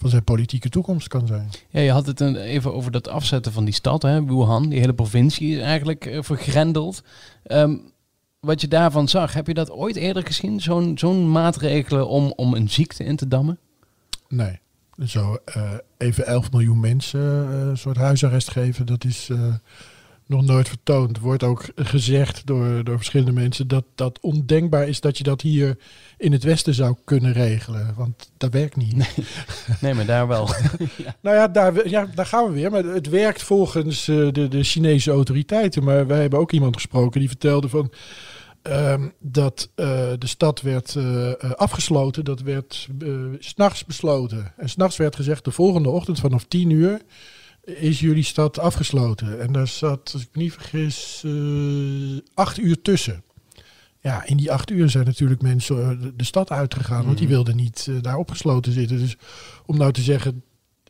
van 0.00 0.10
zijn 0.10 0.24
politieke 0.24 0.68
toekomst 0.68 1.08
kan 1.08 1.26
zijn. 1.26 1.50
Ja, 1.70 1.80
je 1.80 1.90
had 1.90 2.06
het 2.06 2.20
even 2.20 2.74
over 2.74 2.90
dat 2.90 3.08
afzetten 3.08 3.52
van 3.52 3.64
die 3.64 3.74
stad, 3.74 4.02
hè, 4.02 4.24
Wuhan. 4.24 4.68
Die 4.68 4.80
hele 4.80 4.94
provincie 4.94 5.56
is 5.56 5.62
eigenlijk 5.62 6.06
uh, 6.06 6.22
vergrendeld. 6.22 7.02
Ehm, 7.42 7.76
wat 8.40 8.60
je 8.60 8.68
daarvan 8.68 9.08
zag, 9.08 9.32
heb 9.32 9.46
je 9.46 9.54
dat 9.54 9.70
ooit 9.70 9.96
eerder 9.96 10.26
gezien? 10.26 10.60
Zo'n 10.60 10.98
zo'n 10.98 11.30
maatregelen 11.30 12.08
om, 12.08 12.32
om 12.36 12.54
een 12.54 12.70
ziekte 12.70 13.04
in 13.04 13.16
te 13.16 13.28
dammen? 13.28 13.58
Nee. 14.28 14.58
Zo 15.06 15.38
even 15.96 16.26
11 16.26 16.52
miljoen 16.52 16.80
mensen 16.80 17.20
een 17.20 17.78
soort 17.78 17.96
huisarrest 17.96 18.50
geven, 18.50 18.86
dat 18.86 19.04
is 19.04 19.30
nog 20.30 20.44
nooit 20.44 20.68
vertoond. 20.68 21.18
Wordt 21.18 21.42
ook 21.42 21.64
gezegd 21.74 22.46
door, 22.46 22.84
door 22.84 22.96
verschillende 22.96 23.32
mensen 23.32 23.68
dat 23.68 23.84
dat 23.94 24.18
ondenkbaar 24.20 24.88
is 24.88 25.00
dat 25.00 25.18
je 25.18 25.24
dat 25.24 25.40
hier 25.40 25.78
in 26.16 26.32
het 26.32 26.42
Westen 26.42 26.74
zou 26.74 26.96
kunnen 27.04 27.32
regelen. 27.32 27.94
Want 27.96 28.30
dat 28.36 28.52
werkt 28.52 28.76
niet. 28.76 28.96
Nee, 28.96 29.26
nee 29.80 29.94
maar 29.94 30.06
daar 30.06 30.28
wel. 30.28 30.48
Nou 31.22 31.36
ja 31.36 31.48
daar, 31.48 31.88
ja, 31.88 32.06
daar 32.14 32.26
gaan 32.26 32.46
we 32.46 32.52
weer. 32.52 32.70
Maar 32.70 32.84
het 32.84 33.08
werkt 33.08 33.42
volgens 33.42 34.08
uh, 34.08 34.32
de, 34.32 34.48
de 34.48 34.62
Chinese 34.62 35.10
autoriteiten. 35.10 35.84
Maar 35.84 36.06
wij 36.06 36.20
hebben 36.20 36.38
ook 36.38 36.52
iemand 36.52 36.74
gesproken 36.74 37.20
die 37.20 37.28
vertelde 37.28 37.68
van. 37.68 37.92
Uh, 38.68 38.94
dat 39.18 39.70
uh, 39.76 39.86
de 40.18 40.26
stad 40.26 40.60
werd 40.60 40.94
uh, 40.94 41.32
afgesloten, 41.40 42.24
dat 42.24 42.40
werd 42.40 42.88
s 43.38 43.48
s'nachts 43.48 43.84
besloten. 43.84 44.52
En 44.56 44.68
s'nachts 44.68 44.96
werd 44.96 45.16
gezegd, 45.16 45.44
de 45.44 45.50
volgende 45.50 45.88
ochtend 45.88 46.20
vanaf 46.20 46.44
10 46.44 46.70
uur 46.70 47.00
is 47.64 48.00
jullie 48.00 48.22
stad 48.22 48.58
afgesloten. 48.58 49.40
En 49.40 49.52
daar 49.52 49.68
zat, 49.68 50.10
als 50.12 50.22
ik 50.22 50.28
me 50.32 50.42
niet 50.42 50.52
vergis, 50.52 51.24
acht 52.34 52.58
uur 52.58 52.82
tussen. 52.82 53.22
Ja, 54.02 54.24
in 54.24 54.36
die 54.36 54.52
acht 54.52 54.70
uur 54.70 54.90
zijn 54.90 55.04
natuurlijk 55.04 55.42
mensen 55.42 55.90
eh, 55.90 56.08
de 56.16 56.24
stad 56.24 56.50
uitgegaan, 56.50 57.04
want 57.04 57.18
die 57.18 57.26
mhm. 57.26 57.34
wilden 57.34 57.56
niet 57.56 57.86
uh, 57.88 57.96
daar 58.00 58.16
opgesloten 58.16 58.72
zitten. 58.72 58.98
Dus 58.98 59.16
om 59.66 59.76
nou 59.76 59.92
te 59.92 60.02
zeggen, 60.02 60.42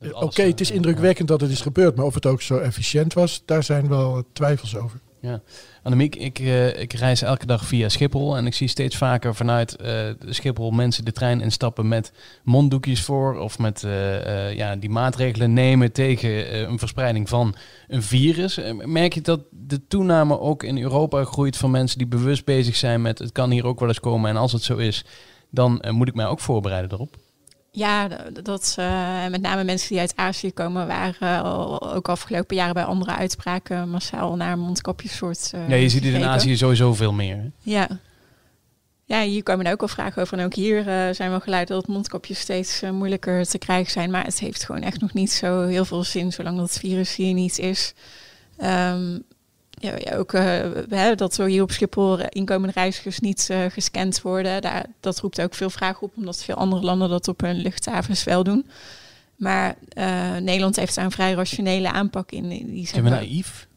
uh, 0.03 0.23
oké, 0.23 0.43
het 0.43 0.61
is 0.61 0.71
indrukwekkend 0.71 1.29
dat 1.29 1.41
het 1.41 1.51
is 1.51 1.61
gebeurd, 1.61 1.97
maar 1.97 2.05
of 2.05 2.15
het 2.15 2.27
ook 2.27 2.43
zo 2.43 2.59
efficiënt 2.59 3.13
was, 3.13 3.43
daar 3.45 3.63
zijn 3.63 3.89
wel 3.89 4.25
twijfels 4.33 4.77
over. 4.77 5.01
Ja, 5.23 5.41
Annemiek, 5.83 6.17
ik, 6.17 6.39
uh, 6.39 6.81
ik 6.81 6.93
reis 6.93 7.23
elke 7.23 7.47
dag 7.47 7.65
via 7.65 7.89
Schiphol 7.89 8.37
en 8.37 8.47
ik 8.47 8.55
zie 8.55 8.69
steeds 8.69 8.97
vaker 8.97 9.35
vanuit 9.35 9.77
uh, 9.83 10.11
Schiphol 10.29 10.71
mensen 10.71 11.05
de 11.05 11.13
trein 11.13 11.41
instappen 11.41 11.89
met 11.89 12.13
monddoekjes 12.45 13.03
voor 13.03 13.39
of 13.39 13.59
met 13.59 13.83
uh, 13.83 14.55
ja, 14.55 14.77
die 14.77 14.91
maatregelen 14.91 15.53
nemen 15.53 15.93
tegen 15.93 16.69
een 16.69 16.79
verspreiding 16.79 17.29
van 17.29 17.55
een 17.89 18.03
virus. 18.03 18.61
merk 18.85 19.15
je 19.15 19.21
dat 19.21 19.41
de 19.51 19.87
toename 19.87 20.41
ook 20.41 20.63
in 20.63 20.79
Europa 20.79 21.25
groeit 21.25 21.57
van 21.57 21.71
mensen 21.71 21.99
die 21.99 22.07
bewust 22.07 22.45
bezig 22.45 22.77
zijn 22.77 23.03
met 23.03 23.19
het 23.19 23.33
kan 23.33 23.51
hier 23.51 23.67
ook 23.67 23.81
wel 23.81 23.89
eens 23.89 24.01
komen 24.01 24.31
en 24.31 24.37
als 24.37 24.53
het 24.53 24.63
zo 24.63 24.77
is, 24.77 25.05
dan 25.51 25.85
moet 25.91 26.09
ik 26.09 26.15
mij 26.15 26.27
ook 26.27 26.41
voorbereiden 26.41 26.93
erop? 26.93 27.17
Ja, 27.73 28.09
dat 28.43 28.77
uh, 28.79 29.27
met 29.27 29.41
name 29.41 29.65
mensen 29.65 29.89
die 29.89 29.99
uit 29.99 30.17
Azië 30.17 30.53
komen, 30.53 30.87
waren 30.87 31.45
ook 31.95 32.09
afgelopen 32.09 32.57
jaren 32.57 32.75
bij 32.75 32.85
andere 32.85 33.11
uitspraken 33.11 33.91
massaal 33.91 34.37
naar 34.37 34.59
mondkapjes 34.59 35.17
soort. 35.17 35.51
Uh, 35.55 35.69
ja, 35.69 35.75
je 35.75 35.89
ziet 35.89 36.05
het 36.05 36.15
in 36.15 36.25
Azië 36.25 36.57
sowieso 36.57 36.95
veel 36.95 37.13
meer. 37.13 37.51
Ja. 37.61 37.89
Ja, 39.05 39.23
hier 39.23 39.43
komen 39.43 39.67
er 39.67 39.73
ook 39.73 39.81
wel 39.81 39.89
vragen 39.89 40.23
over. 40.23 40.39
En 40.39 40.45
ook 40.45 40.55
hier 40.55 40.79
uh, 40.79 41.15
zijn 41.15 41.33
we 41.33 41.41
geleid 41.41 41.69
dat 41.69 41.87
mondkapjes 41.87 42.41
steeds 42.41 42.81
moeilijker 42.93 43.47
te 43.47 43.59
krijgen 43.59 43.93
zijn. 43.93 44.11
Maar 44.11 44.25
het 44.25 44.39
heeft 44.39 44.65
gewoon 44.65 44.83
echt 44.83 45.01
nog 45.01 45.13
niet 45.13 45.31
zo 45.31 45.67
heel 45.67 45.85
veel 45.85 46.05
zin, 46.05 46.33
zolang 46.33 46.57
dat 46.57 46.79
virus 46.79 47.17
hier 47.17 47.35
niet 47.35 47.59
is. 47.59 47.95
Um, 48.59 49.23
ja, 49.81 50.17
ook 50.17 50.33
uh, 50.33 51.17
dat 51.17 51.35
zo 51.35 51.45
hier 51.45 51.63
op 51.63 51.71
Schiphol 51.71 52.19
inkomende 52.29 52.73
reizigers 52.75 53.21
niet 53.21 53.49
uh, 53.51 53.65
gescand 53.69 54.23
worden. 54.23 54.63
Daar, 54.63 54.87
dat 55.01 55.19
roept 55.19 55.41
ook 55.41 55.55
veel 55.55 55.71
vragen 55.71 56.03
op, 56.03 56.13
omdat 56.17 56.45
veel 56.45 56.55
andere 56.55 56.83
landen 56.83 57.09
dat 57.09 57.29
op 57.29 57.41
hun 57.41 57.57
luchthavens 57.57 58.25
wel 58.25 58.45
doen. 58.45 58.67
Maar 59.37 59.75
uh, 59.95 60.37
Nederland 60.37 60.77
heeft 60.77 60.95
daar 60.95 61.05
een 61.05 61.11
vrij 61.11 61.33
rationele 61.33 61.91
aanpak 61.91 62.31
in. 62.31 62.49
Die 62.49 62.87
zijn 62.87 63.05
we 63.05 63.11
naïef? 63.11 63.69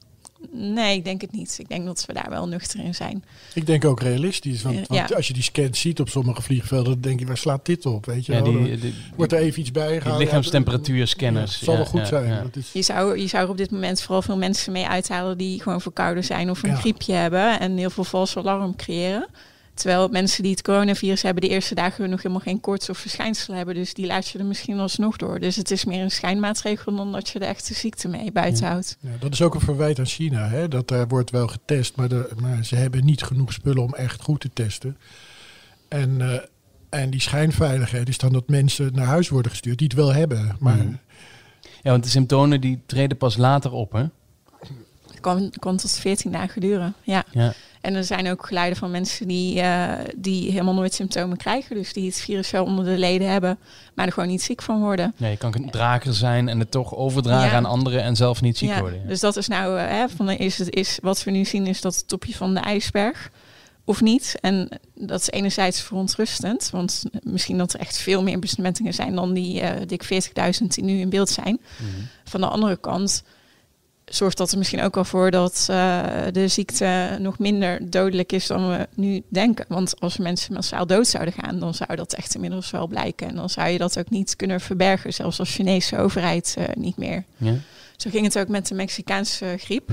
Nee, 0.52 0.98
ik 0.98 1.04
denk 1.04 1.22
het 1.22 1.32
niet. 1.32 1.56
Ik 1.60 1.70
denk 1.70 1.86
dat 1.86 2.06
we 2.06 2.14
daar 2.14 2.30
wel 2.30 2.48
nuchter 2.48 2.80
in 2.80 2.96
zijn. 2.96 3.24
Ik 3.54 3.66
denk 3.66 3.86
ook 3.86 4.02
realistisch. 4.02 4.62
Want, 4.62 4.88
want 4.88 5.16
als 5.16 5.28
je 5.28 5.34
die 5.34 5.44
scans 5.44 5.80
ziet 5.80 6.00
op 6.00 6.10
sommige 6.10 6.42
vliegvelden, 6.42 6.92
dan 6.92 7.02
denk 7.02 7.20
je, 7.20 7.26
waar 7.26 7.38
slaat 7.38 7.66
dit 7.66 7.86
op? 7.86 8.06
Weet 8.06 8.26
je 8.26 8.34
ja, 8.34 8.42
die, 8.42 8.94
Wordt 9.16 9.32
er 9.32 9.40
even 9.40 9.60
iets 9.60 9.72
bij 9.72 10.02
gehaald? 10.02 10.20
lichaamstemperatuurscanners. 10.20 11.60
Ja, 11.60 11.66
zal 11.66 11.76
wel 11.76 11.86
goed 11.86 12.08
zijn. 12.08 12.52
Is... 12.54 12.72
Je, 12.74 12.82
zou, 12.82 13.20
je 13.20 13.28
zou 13.28 13.44
er 13.44 13.50
op 13.50 13.58
dit 13.58 13.72
moment 13.72 14.02
vooral 14.02 14.22
veel 14.22 14.38
mensen 14.38 14.72
mee 14.72 14.88
uithalen 14.88 15.38
die 15.38 15.62
gewoon 15.62 15.82
verkouden 15.82 16.24
zijn 16.24 16.50
of 16.50 16.64
een 16.64 16.78
griepje 16.78 17.14
hebben 17.14 17.60
en 17.60 17.78
heel 17.78 17.90
veel 17.90 18.04
vals 18.04 18.38
alarm 18.38 18.76
creëren. 18.76 19.28
Terwijl 19.74 20.08
mensen 20.08 20.44
die 20.44 20.52
het 20.52 20.62
coronavirus 20.62 21.22
hebben, 21.22 21.42
de 21.42 21.50
eerste 21.50 21.76
dagen 21.76 22.10
nog 22.10 22.22
helemaal 22.22 22.44
geen 22.44 22.60
koorts 22.60 22.90
of 22.90 22.98
verschijnselen 22.98 23.58
hebben. 23.58 23.76
Dus 23.76 23.94
die 23.94 24.06
laat 24.06 24.28
je 24.28 24.40
er 24.40 24.46
misschien 24.46 24.80
alsnog 24.80 25.18
door. 25.18 25.40
Dus 25.40 25.56
het 25.56 25.72
is 25.72 25.86
meer 25.86 26.02
een 26.02 26.12
schijnmaatregel 26.12 26.96
dan 26.96 27.12
dat 27.12 27.30
je 27.30 27.40
de 27.40 27.46
echte 27.46 27.74
ziekte 27.74 28.08
mee 28.08 28.32
buiten 28.32 28.68
houdt. 28.68 28.98
Ja, 29.00 29.10
dat 29.20 29.34
is 29.34 29.42
ook 29.42 29.54
een 29.54 29.62
verwijt 29.62 30.00
aan 30.00 30.06
China. 30.06 30.48
Hè? 30.48 30.68
Dat 30.68 30.88
daar 30.88 31.08
wordt 31.08 31.30
wel 31.30 31.48
getest, 31.48 31.96
maar, 31.96 32.10
de, 32.10 32.30
maar 32.42 32.66
ze 32.66 32.76
hebben 32.76 33.06
niet 33.06 33.24
genoeg 33.24 33.54
spullen 33.54 33.84
om 33.84 33.94
echt 33.94 34.22
goed 34.22 34.40
te 34.40 34.50
testen. 34.54 34.98
En, 35.88 36.20
uh, 36.20 36.34
en 36.90 37.10
die 37.10 37.22
schijnveiligheid 37.22 38.10
is 38.10 38.18
dan 38.18 38.34
dat 38.34 38.50
mensen 38.50 38.94
naar 38.94 39.06
huis 39.06 39.30
worden 39.30 39.52
gestuurd 39.52 39.78
die 39.78 39.88
het 39.88 39.98
wel 39.98 40.14
hebben. 40.14 40.56
Maar... 40.60 40.78
Mhm. 40.78 40.96
Ja, 41.84 41.92
want 41.92 42.04
de 42.04 42.10
symptomen 42.10 42.62
die 42.62 42.82
treden 42.86 43.18
pas 43.18 43.38
later 43.38 43.72
op, 43.72 43.92
hè? 43.92 44.06
Het 45.08 45.20
kan, 45.22 45.54
kan 45.60 45.78
tot 45.78 45.92
14 45.92 46.32
dagen 46.32 46.62
duren, 46.62 46.94
ja. 47.02 47.24
ja. 47.32 47.54
En 47.84 47.96
er 47.96 48.04
zijn 48.04 48.30
ook 48.30 48.46
geluiden 48.46 48.78
van 48.78 48.92
mensen 48.92 49.28
die, 49.28 49.56
uh, 49.62 49.94
die 50.16 50.52
helemaal 50.52 50.74
nooit 50.74 50.94
symptomen 50.94 51.38
krijgen. 51.38 51.76
Dus 51.76 51.94
die 51.94 52.06
het 52.06 52.20
virus 52.20 52.52
wel 52.52 52.64
onder 52.64 52.86
de 52.86 52.98
leden 52.98 53.30
hebben, 53.30 53.58
maar 53.96 54.06
er 54.06 54.12
gewoon 54.12 54.30
niet 54.30 54.42
ziek 54.42 54.62
van 54.62 54.80
worden. 54.80 55.14
Nee, 55.18 55.32
je 55.32 55.38
kan 55.38 55.56
een 55.56 55.70
drager 55.70 56.14
zijn 56.14 56.50
en 56.50 56.60
het 56.60 56.72
toch 56.72 56.96
overdragen 56.96 57.58
aan 57.58 57.66
anderen 57.66 58.04
en 58.04 58.16
zelf 58.16 58.42
niet 58.42 58.58
ziek 58.58 58.70
ja, 58.70 58.80
worden. 58.80 59.08
Dus 59.08 59.20
dat 59.20 59.38
is 59.38 59.48
nou, 59.48 59.80
uh, 59.80 59.88
hè, 59.88 60.10
van, 60.10 60.30
is 60.30 60.60
is, 60.60 61.00
wat 61.02 61.24
we 61.24 61.32
nu 61.32 61.46
zien 61.46 61.68
is 61.68 61.82
dat 61.82 61.96
het 61.96 62.08
topje 62.08 62.34
van 62.34 62.54
de 62.54 62.60
ijsberg 62.60 63.32
of 63.86 64.02
niet. 64.02 64.36
En 64.42 64.70
dat 64.96 65.22
is 65.22 65.30
enerzijds 65.30 65.82
verontrustend, 65.82 66.70
want 66.70 67.04
misschien 67.24 67.58
dat 67.58 67.74
er 67.74 67.80
echt 67.80 67.98
veel 67.98 68.24
meer 68.24 68.40
besmettingen 68.40 68.94
zijn 68.94 69.16
dan 69.16 69.34
die 69.34 69.62
uh, 69.62 69.70
dik 69.88 70.04
40.000 70.62 70.68
die 70.68 70.84
nu 70.84 71.00
in 71.00 71.10
beeld 71.10 71.30
zijn. 71.30 71.60
Mhm. 71.78 71.90
Van 72.24 72.42
de 72.42 72.48
andere 72.48 72.78
kant 72.78 73.24
zorgt 74.16 74.38
dat 74.38 74.52
er 74.52 74.58
misschien 74.58 74.82
ook 74.82 74.96
wel 74.96 75.06
voor 75.06 75.32
dat 75.32 75.68
uh, 75.70 76.04
de 76.32 76.48
ziekte 76.48 77.18
nog 77.20 77.40
minder 77.40 77.90
dodelijk 77.90 78.32
is 78.32 78.48
dan 78.48 78.70
we 78.70 78.88
nu 78.96 79.24
denken. 79.28 79.66
Want 79.68 80.00
als 80.00 80.18
mensen 80.18 80.54
massaal 80.54 80.88
dood 80.88 81.08
zouden 81.08 81.34
gaan, 81.34 81.60
dan 81.60 81.74
zou 81.74 81.96
dat 81.96 82.14
echt 82.14 82.36
inmiddels 82.36 82.72
wel 82.72 82.88
blijken. 82.88 83.28
En 83.28 83.36
dan 83.36 83.50
zou 83.50 83.70
je 83.70 83.78
dat 83.78 84.00
ook 84.00 84.10
niet 84.10 84.36
kunnen 84.36 84.62
verbergen, 84.62 85.14
zelfs 85.14 85.40
als 85.40 85.54
Chinese 85.54 85.98
overheid 85.98 86.56
uh, 86.58 86.66
niet 86.76 86.98
meer. 86.98 87.24
Ja. 87.38 87.54
Zo 87.98 88.10
ging 88.10 88.26
het 88.26 88.40
ook 88.40 88.48
met 88.48 88.68
de 88.68 88.76
Mexicaanse 88.76 89.56
griep. 89.58 89.90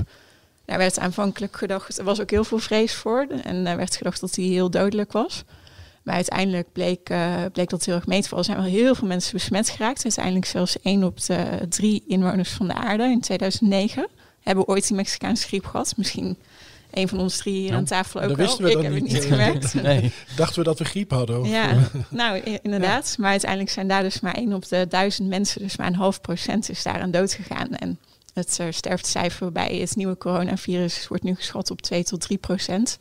Daar 0.65 0.77
werd 0.77 0.99
aanvankelijk 0.99 1.57
gedacht, 1.57 1.97
er 1.97 2.03
was 2.03 2.21
ook 2.21 2.29
heel 2.29 2.43
veel 2.43 2.59
vrees 2.59 2.93
voor. 2.93 3.27
En 3.43 3.63
daar 3.63 3.77
werd 3.77 3.95
gedacht 3.95 4.19
dat 4.19 4.33
die 4.33 4.51
heel 4.51 4.69
dodelijk 4.69 5.11
was. 5.11 5.43
Maar 6.03 6.15
uiteindelijk 6.15 6.71
bleek, 6.71 7.09
uh, 7.09 7.35
bleek 7.53 7.69
dat 7.69 7.85
heel 7.85 7.95
erg 7.95 8.07
mee 8.07 8.21
te 8.21 8.27
vallen. 8.27 8.45
Er 8.45 8.51
zijn 8.51 8.63
wel 8.63 8.73
heel 8.81 8.95
veel 8.95 9.07
mensen 9.07 9.33
besmet 9.33 9.69
geraakt. 9.69 10.03
Uiteindelijk 10.03 10.45
zelfs 10.45 10.81
één 10.81 11.03
op 11.03 11.25
de 11.25 11.65
drie 11.69 12.03
inwoners 12.07 12.49
van 12.49 12.67
de 12.67 12.73
aarde 12.73 13.03
in 13.03 13.21
2009 13.21 14.07
hebben 14.41 14.67
ooit 14.67 14.87
die 14.87 14.95
Mexicaanse 14.95 15.47
griep 15.47 15.65
gehad. 15.65 15.93
Misschien 15.97 16.37
een 16.91 17.07
van 17.07 17.19
ons 17.19 17.37
drie 17.37 17.53
hier 17.53 17.73
aan 17.73 17.85
tafel 17.85 18.21
ook 18.21 18.27
dat 18.27 18.37
wisten 18.37 18.63
We 18.63 18.71
ik 18.71 18.81
heb 18.81 18.91
niet. 18.91 19.01
het 19.01 19.11
niet 19.11 19.23
gemerkt. 19.23 19.73
nee. 19.83 20.11
Dachten 20.35 20.59
we 20.59 20.63
dat 20.63 20.79
we 20.79 20.85
griep 20.85 21.11
hadden? 21.11 21.43
Ja, 21.43 21.77
nou 22.09 22.39
inderdaad. 22.61 23.15
Maar 23.19 23.29
uiteindelijk 23.29 23.71
zijn 23.71 23.87
daar 23.87 24.03
dus 24.03 24.19
maar 24.19 24.33
één 24.33 24.53
op 24.53 24.67
de 24.67 24.85
duizend 24.89 25.29
mensen, 25.29 25.61
dus 25.61 25.77
maar 25.77 25.87
een 25.87 25.95
half 25.95 26.21
procent 26.21 26.69
is 26.69 26.83
daar 26.83 27.01
aan 27.01 27.11
dood 27.11 27.33
gegaan. 27.33 27.75
En 27.75 27.99
het 28.33 28.57
uh, 28.61 28.67
sterftecijfer 28.69 29.51
bij 29.51 29.75
het 29.75 29.95
nieuwe 29.95 30.17
coronavirus 30.17 31.07
wordt 31.07 31.23
nu 31.23 31.35
geschat 31.35 31.71
op 31.71 31.81
2 31.81 32.03
tot 32.03 32.21
3 32.21 32.37
procent. 32.37 32.97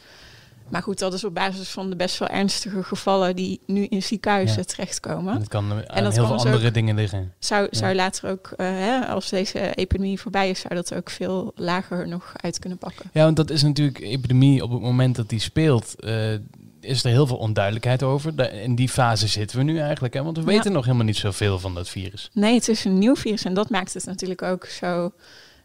Maar 0.70 0.82
goed, 0.82 0.98
dat 0.98 1.14
is 1.14 1.24
op 1.24 1.34
basis 1.34 1.68
van 1.68 1.90
de 1.90 1.96
best 1.96 2.18
wel 2.18 2.28
ernstige 2.28 2.82
gevallen 2.82 3.36
die 3.36 3.60
nu 3.66 3.84
in 3.84 4.02
ziekenhuizen 4.02 4.66
terechtkomen. 4.66 5.32
En 5.32 5.38
dat 5.38 5.48
kan 5.48 5.72
aan 5.72 5.84
en 5.84 6.04
dat 6.04 6.14
heel 6.14 6.26
veel 6.26 6.36
dus 6.36 6.44
andere 6.44 6.70
dingen 6.70 6.94
liggen. 6.94 7.32
Zou, 7.38 7.68
zou 7.70 7.94
later 7.94 8.30
ook, 8.30 8.50
uh, 8.56 8.66
hè, 8.66 9.06
als 9.06 9.28
deze 9.28 9.74
epidemie 9.74 10.20
voorbij 10.20 10.50
is, 10.50 10.60
zou 10.60 10.74
dat 10.74 10.94
ook 10.94 11.10
veel 11.10 11.52
lager 11.54 12.08
nog 12.08 12.32
uit 12.36 12.58
kunnen 12.58 12.78
pakken. 12.78 13.10
Ja, 13.12 13.24
want 13.24 13.36
dat 13.36 13.50
is 13.50 13.62
natuurlijk 13.62 13.98
epidemie 13.98 14.62
op 14.62 14.70
het 14.70 14.80
moment 14.80 15.16
dat 15.16 15.28
die 15.28 15.40
speelt. 15.40 15.94
Uh, 16.00 16.34
is 16.80 17.04
er 17.04 17.10
heel 17.10 17.26
veel 17.26 17.36
onduidelijkheid 17.36 18.02
over. 18.02 18.52
In 18.52 18.74
die 18.74 18.88
fase 18.88 19.26
zitten 19.26 19.58
we 19.58 19.64
nu 19.64 19.78
eigenlijk, 19.78 20.14
hè? 20.14 20.22
want 20.22 20.36
we 20.36 20.44
weten 20.44 20.72
nog 20.72 20.84
helemaal 20.84 21.06
niet 21.06 21.16
zoveel 21.16 21.58
van 21.58 21.74
dat 21.74 21.88
virus. 21.88 22.30
Nee, 22.32 22.54
het 22.54 22.68
is 22.68 22.84
een 22.84 22.98
nieuw 22.98 23.16
virus 23.16 23.44
en 23.44 23.54
dat 23.54 23.70
maakt 23.70 23.94
het 23.94 24.04
natuurlijk 24.04 24.42
ook 24.42 24.66
zo 24.66 25.12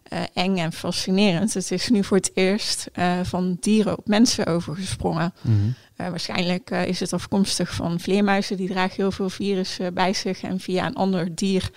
eh, 0.05 0.21
eng 0.33 0.57
en 0.57 0.74
fascinerend. 0.74 1.53
Het 1.53 1.71
is 1.71 1.89
nu 1.89 2.03
voor 2.03 2.17
het 2.17 2.31
eerst 2.33 2.89
eh, 2.93 3.19
van 3.24 3.57
dieren 3.59 3.97
op 3.97 4.07
mensen 4.07 4.45
overgesprongen. 4.45 5.33
Mhm. 5.41 5.55
Eh, 5.95 6.09
waarschijnlijk 6.09 6.69
is 6.69 7.00
het 7.00 7.13
afkomstig 7.13 7.74
van 7.74 8.00
vleermuizen. 8.00 8.57
Die 8.57 8.67
dragen 8.67 8.95
heel 8.95 9.12
veel 9.12 9.29
virussen 9.29 9.93
bij 9.93 10.13
zich. 10.13 10.41
En 10.41 10.59
via 10.59 10.85
een 10.85 10.95
ander 10.95 11.35
dier 11.35 11.69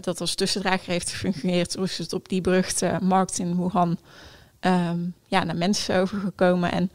dat 0.00 0.20
als 0.20 0.34
tussendrager 0.34 0.92
heeft 0.92 1.10
gefungeerd... 1.10 1.76
is 1.76 1.98
het 1.98 2.12
op 2.12 2.28
die 2.28 2.40
beruchte 2.40 2.98
markt 3.02 3.38
in 3.38 3.56
Wuhan 3.56 3.98
ehm, 4.60 4.98
ja, 5.26 5.44
naar 5.44 5.56
mensen 5.56 6.00
overgekomen. 6.00 6.72
En 6.72 6.90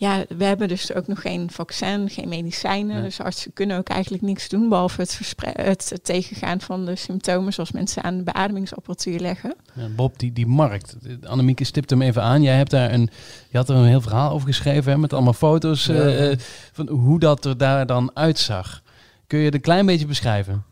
ja, 0.00 0.24
we 0.28 0.44
hebben 0.44 0.68
dus 0.68 0.94
ook 0.94 1.06
nog 1.06 1.20
geen 1.20 1.50
vaccin, 1.50 2.10
geen 2.10 2.28
medicijnen. 2.28 2.94
Nee. 2.94 3.02
Dus 3.04 3.20
artsen 3.20 3.52
kunnen 3.52 3.78
ook 3.78 3.88
eigenlijk 3.88 4.22
niks 4.22 4.48
doen... 4.48 4.68
behalve 4.68 5.00
het, 5.00 5.20
het, 5.52 5.98
tegengaan 6.02 6.60
van 6.60 6.84
de 6.86 6.96
symptomen... 6.96 7.52
zoals 7.52 7.72
mensen 7.72 8.02
aan 8.02 8.16
de 8.16 8.22
beademingsapparatuur 8.22 9.20
leggen. 9.20 9.54
Ja, 9.74 9.88
Bob, 9.88 10.18
die, 10.18 10.32
die 10.32 10.46
markt. 10.46 10.96
Annemieke 11.26 11.64
stipt 11.64 11.90
hem 11.90 12.02
even 12.02 12.22
aan. 12.22 12.42
Jij 12.42 12.56
hebt 12.56 12.70
daar 12.70 12.92
een, 12.92 13.10
je 13.50 13.56
had 13.56 13.68
er 13.68 13.76
een 13.76 13.84
heel 13.84 14.00
verhaal 14.00 14.30
over 14.30 14.46
geschreven 14.46 14.92
hè, 14.92 14.98
met 14.98 15.12
allemaal 15.12 15.32
foto's 15.32 15.84
Ja. 15.84 15.94
eh, 15.94 16.30
eh, 16.30 16.38
van 16.72 16.88
hoe 16.88 17.18
dat 17.18 17.44
er 17.44 17.56
daar 17.56 17.86
dan 17.86 18.10
uitzag. 18.14 18.82
Kun 19.26 19.38
je 19.38 19.44
het 19.44 19.54
een 19.54 19.60
klein 19.60 19.86
beetje 19.86 20.06
beschrijven? 20.06 20.64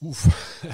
Oef. 0.00 0.26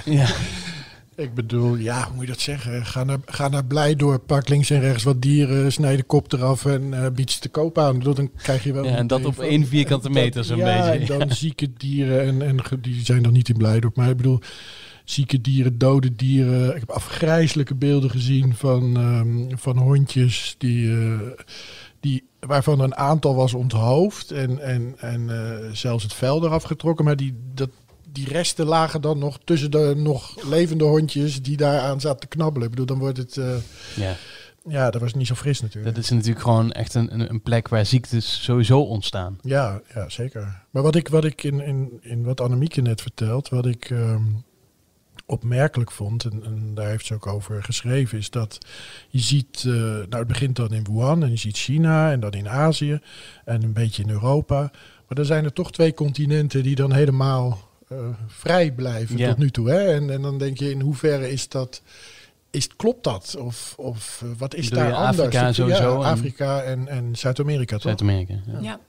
Ja, 0.05 0.27
Ik 1.17 1.35
bedoel, 1.35 1.77
ja, 1.77 2.05
hoe 2.05 2.15
moet 2.15 2.27
je 2.27 2.31
dat 2.33 2.41
zeggen? 2.41 2.87
Ga 2.87 3.05
naar, 3.05 3.19
ga 3.25 3.49
naar 3.49 3.65
Blijdorp, 3.65 4.27
pak 4.27 4.49
links 4.49 4.71
en 4.71 4.81
rechts 4.81 5.03
wat 5.05 5.23
dieren, 5.23 5.73
snijd 5.73 5.99
de 5.99 6.05
kop 6.05 6.33
eraf 6.33 6.65
en 6.67 7.05
eh 7.05 7.11
bied 7.11 7.31
ze 7.31 7.39
te 7.39 7.49
koop 7.49 7.79
aan. 7.79 7.99
Bedoel, 7.99 8.15
Dan 8.15 8.31
krijg 8.37 8.65
je 8.65 8.73
wel... 8.73 8.85
Ja, 8.85 8.97
en 8.97 9.07
dat 9.07 9.25
op 9.25 9.39
één 9.39 9.67
vierkante 9.67 10.11
meter 10.11 10.45
zo'n 10.45 10.57
ja, 10.57 10.91
beetje. 10.91 11.15
en 11.15 11.19
dan 11.19 11.31
zieke 11.37 11.73
dieren 11.77 12.21
en, 12.21 12.43
en 12.43 12.57
die 12.81 13.05
zijn 13.05 13.23
dan 13.23 13.33
niet 13.33 13.49
in 13.49 13.57
Blijdorp, 13.57 13.97
maar 13.97 14.11
ik 14.11 14.17
bedoel, 14.17 14.41
zieke 15.05 15.41
dieren, 15.41 15.79
dode 15.79 16.15
dieren. 16.17 16.75
Ik 16.75 16.81
heb 16.81 16.91
afgrijzelijke 16.91 17.75
beelden 17.75 18.11
gezien 18.11 18.55
van, 18.55 18.97
ehm, 18.97 19.57
van 19.57 19.79
hondjes 19.79 20.55
die... 20.59 20.91
eh, 20.91 21.19
die, 22.01 22.25
waarvan 22.41 22.81
een 22.81 22.97
aantal 22.97 23.35
was 23.35 23.55
onthoofd 23.55 24.31
en, 24.31 24.59
en, 24.63 24.95
en 24.99 25.31
eh, 25.31 25.71
zelfs 25.73 26.03
het 26.03 26.15
vel 26.15 26.45
eraf 26.45 26.63
getrokken. 26.63 27.05
Maar 27.05 27.17
die, 27.17 27.35
dat, 27.55 27.71
die 28.17 28.29
resten 28.29 28.67
lagen 28.67 29.01
dan 29.01 29.19
nog 29.19 29.39
tussen 29.45 29.71
de 29.71 29.95
nog 29.97 30.45
levende 30.49 30.85
hondjes 30.85 31.43
die 31.43 31.57
daaraan 31.57 32.01
zaten 32.01 32.21
te 32.21 32.27
knabbelen. 32.27 32.65
Ik 32.65 32.71
bedoel, 32.71 32.87
dan 32.87 32.99
wordt 32.99 33.19
het... 33.19 33.37
eh, 33.37 33.57
ja, 33.97 34.17
ja, 34.69 34.91
dat 34.91 35.01
was 35.01 35.15
niet 35.15 35.27
zo 35.27 35.35
fris 35.35 35.61
natuurlijk. 35.61 35.95
dat 35.95 36.05
is 36.05 36.11
natuurlijk 36.11 36.41
gewoon 36.41 36.73
echt 36.73 36.95
een, 36.95 37.31
een, 37.31 37.43
plek 37.43 37.69
waar 37.69 37.87
ziektes 37.87 38.43
sowieso 38.45 38.81
ontstaan. 38.81 39.39
Ja, 39.43 39.81
ja, 39.95 40.09
zeker. 40.09 40.63
Maar 40.71 40.83
wat 40.83 40.95
ik, 40.95 41.09
wat 41.09 41.25
ik 41.25 41.43
in, 41.43 41.61
in, 41.61 41.99
in 42.01 42.25
wat 42.25 42.41
Annemieke 42.41 42.81
net 42.81 43.01
vertelt, 43.01 43.49
wat 43.49 43.67
ik 43.67 43.91
ehm, 43.91 44.23
opmerkelijk 45.27 45.93
vond, 45.93 46.25
en, 46.25 46.45
en 46.45 46.75
daar 46.75 46.89
heeft 46.89 47.07
ze 47.07 47.15
ook 47.15 47.27
over 47.27 47.63
geschreven, 47.63 48.19
is 48.19 48.31
dat 48.31 48.59
je 49.09 49.19
ziet, 49.19 49.65
eh, 49.67 49.73
nou 49.73 50.17
het 50.17 50.27
begint 50.27 50.57
dan 50.57 50.73
in 50.73 50.85
Wuhan 50.85 51.23
en 51.23 51.31
je 51.31 51.37
ziet 51.37 51.57
China 51.57 52.11
en 52.13 52.21
dan 52.21 52.33
in 52.33 52.49
Azië 52.49 53.01
en 53.45 53.63
een 53.63 53.73
beetje 53.73 54.03
in 54.03 54.11
Europa. 54.11 54.71
Maar 55.07 55.17
dan 55.17 55.25
zijn 55.25 55.45
er 55.45 55.53
toch 55.53 55.73
twee 55.73 55.95
continenten 55.95 56.63
die 56.63 56.75
dan 56.75 56.93
helemaal 56.93 57.66
vrij 58.27 58.73
blijven 58.73 59.17
Ja. 59.17 59.29
tot 59.29 59.39
nu 59.39 59.51
toe. 59.51 59.71
Hè? 59.71 59.93
En, 59.95 60.11
en 60.11 60.23
dan 60.23 60.39
denk 60.39 60.59
je, 60.59 60.71
in 60.71 60.81
hoeverre 60.81 61.31
is 61.31 61.49
dat... 61.49 61.83
Is, 62.51 62.69
klopt 62.77 63.05
dat? 63.05 63.37
Of, 63.39 63.75
of 63.77 64.21
eh, 64.25 64.29
wat 64.39 64.55
is 64.55 64.69
Bedoel 64.69 64.79
daar 64.79 64.89
je 64.89 64.97
anders? 64.97 65.19
Afrika 65.19 65.47
Ja, 65.47 65.53
sowieso 65.53 66.03
Afrika 66.03 66.63
en, 66.63 66.89
en 66.89 67.17
Zuid-Amerika 67.17 67.73
toch? 67.73 67.83
Zuid-Amerika. 67.83 68.35
Ja. 68.47 68.59
Ja. 68.61 68.81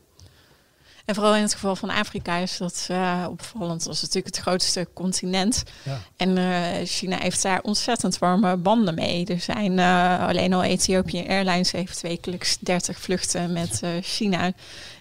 En 1.08 1.16
vooral 1.16 1.36
in 1.36 1.42
het 1.42 1.54
geval 1.54 1.76
van 1.76 1.90
Afrika 1.90 2.36
is 2.36 2.58
dat 2.58 2.88
eh, 2.90 3.26
opvallend. 3.30 3.84
Dat 3.84 3.94
is 3.94 4.02
natuurlijk 4.02 4.36
het 4.36 4.44
grootste 4.44 4.88
continent. 4.94 5.64
Ja. 5.84 6.00
En 6.18 6.38
eh, 6.38 6.86
China 6.86 7.18
heeft 7.20 7.42
daar 7.42 7.62
ontzettend 7.62 8.18
warme 8.18 8.58
banden 8.58 8.96
mee. 8.96 9.26
Er 9.26 9.40
zijn 9.40 9.80
eh, 9.80 10.28
alleen 10.28 10.54
al 10.54 10.64
Ethiopië 10.64 11.28
Airlines 11.28 11.72
heeft 11.72 12.02
wekelijks 12.02 12.58
30 12.60 13.00
vluchten 13.00 13.54
met 13.54 13.82
China. 14.02 14.52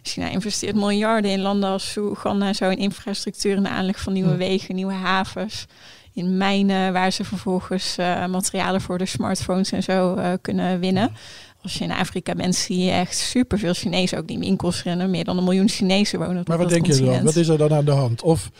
China 0.02 0.28
investeert 0.28 0.74
miljarden 0.74 1.30
in 1.30 1.40
landen 1.40 1.70
als 1.70 1.96
Oeganda 1.96 2.46
en 2.46 2.54
zo 2.54 2.68
in 2.68 2.78
infrastructuur 2.78 3.56
en 3.56 3.62
de 3.62 3.68
aanleg 3.68 4.00
van 4.00 4.12
nieuwe 4.12 4.32
Hm. 4.32 4.36
wegen, 4.36 4.74
nieuwe 4.74 4.92
havens. 4.92 5.66
In 6.12 6.36
mijnen 6.36 6.92
waar 6.92 7.10
ze 7.10 7.24
vervolgens 7.24 7.96
materialen 8.28 8.80
voor 8.80 8.98
de 8.98 9.06
smartphones 9.06 9.72
en 9.72 9.82
zo 9.82 10.18
kunnen 10.40 10.80
winnen. 10.80 11.16
Als 11.66 11.78
je 11.78 11.84
in 11.84 11.92
Afrika 11.92 12.34
bent, 12.34 12.54
zie 12.54 12.78
je 12.84 12.90
echt 12.90 13.16
superveel 13.16 13.74
Chinezen 13.74 14.18
ook 14.18 14.26
die 14.26 14.36
in 14.36 14.42
winkels 14.42 14.82
rennen. 14.82 15.10
Meer 15.10 15.24
dan 15.24 15.38
een 15.38 15.44
miljoen 15.44 15.68
Chinezen 15.68 16.18
wonen 16.18 16.40
op 16.40 16.48
Maar 16.48 16.58
wat 16.58 16.70
dat 16.70 16.82
denk 16.82 16.98
je 16.98 17.04
dan? 17.04 17.22
Wat 17.24 17.36
is 17.36 17.48
er 17.48 17.58
dan 17.58 17.72
aan 17.74 17.84
de 17.84 17.90
hand? 17.90 18.22
Of 18.22 18.50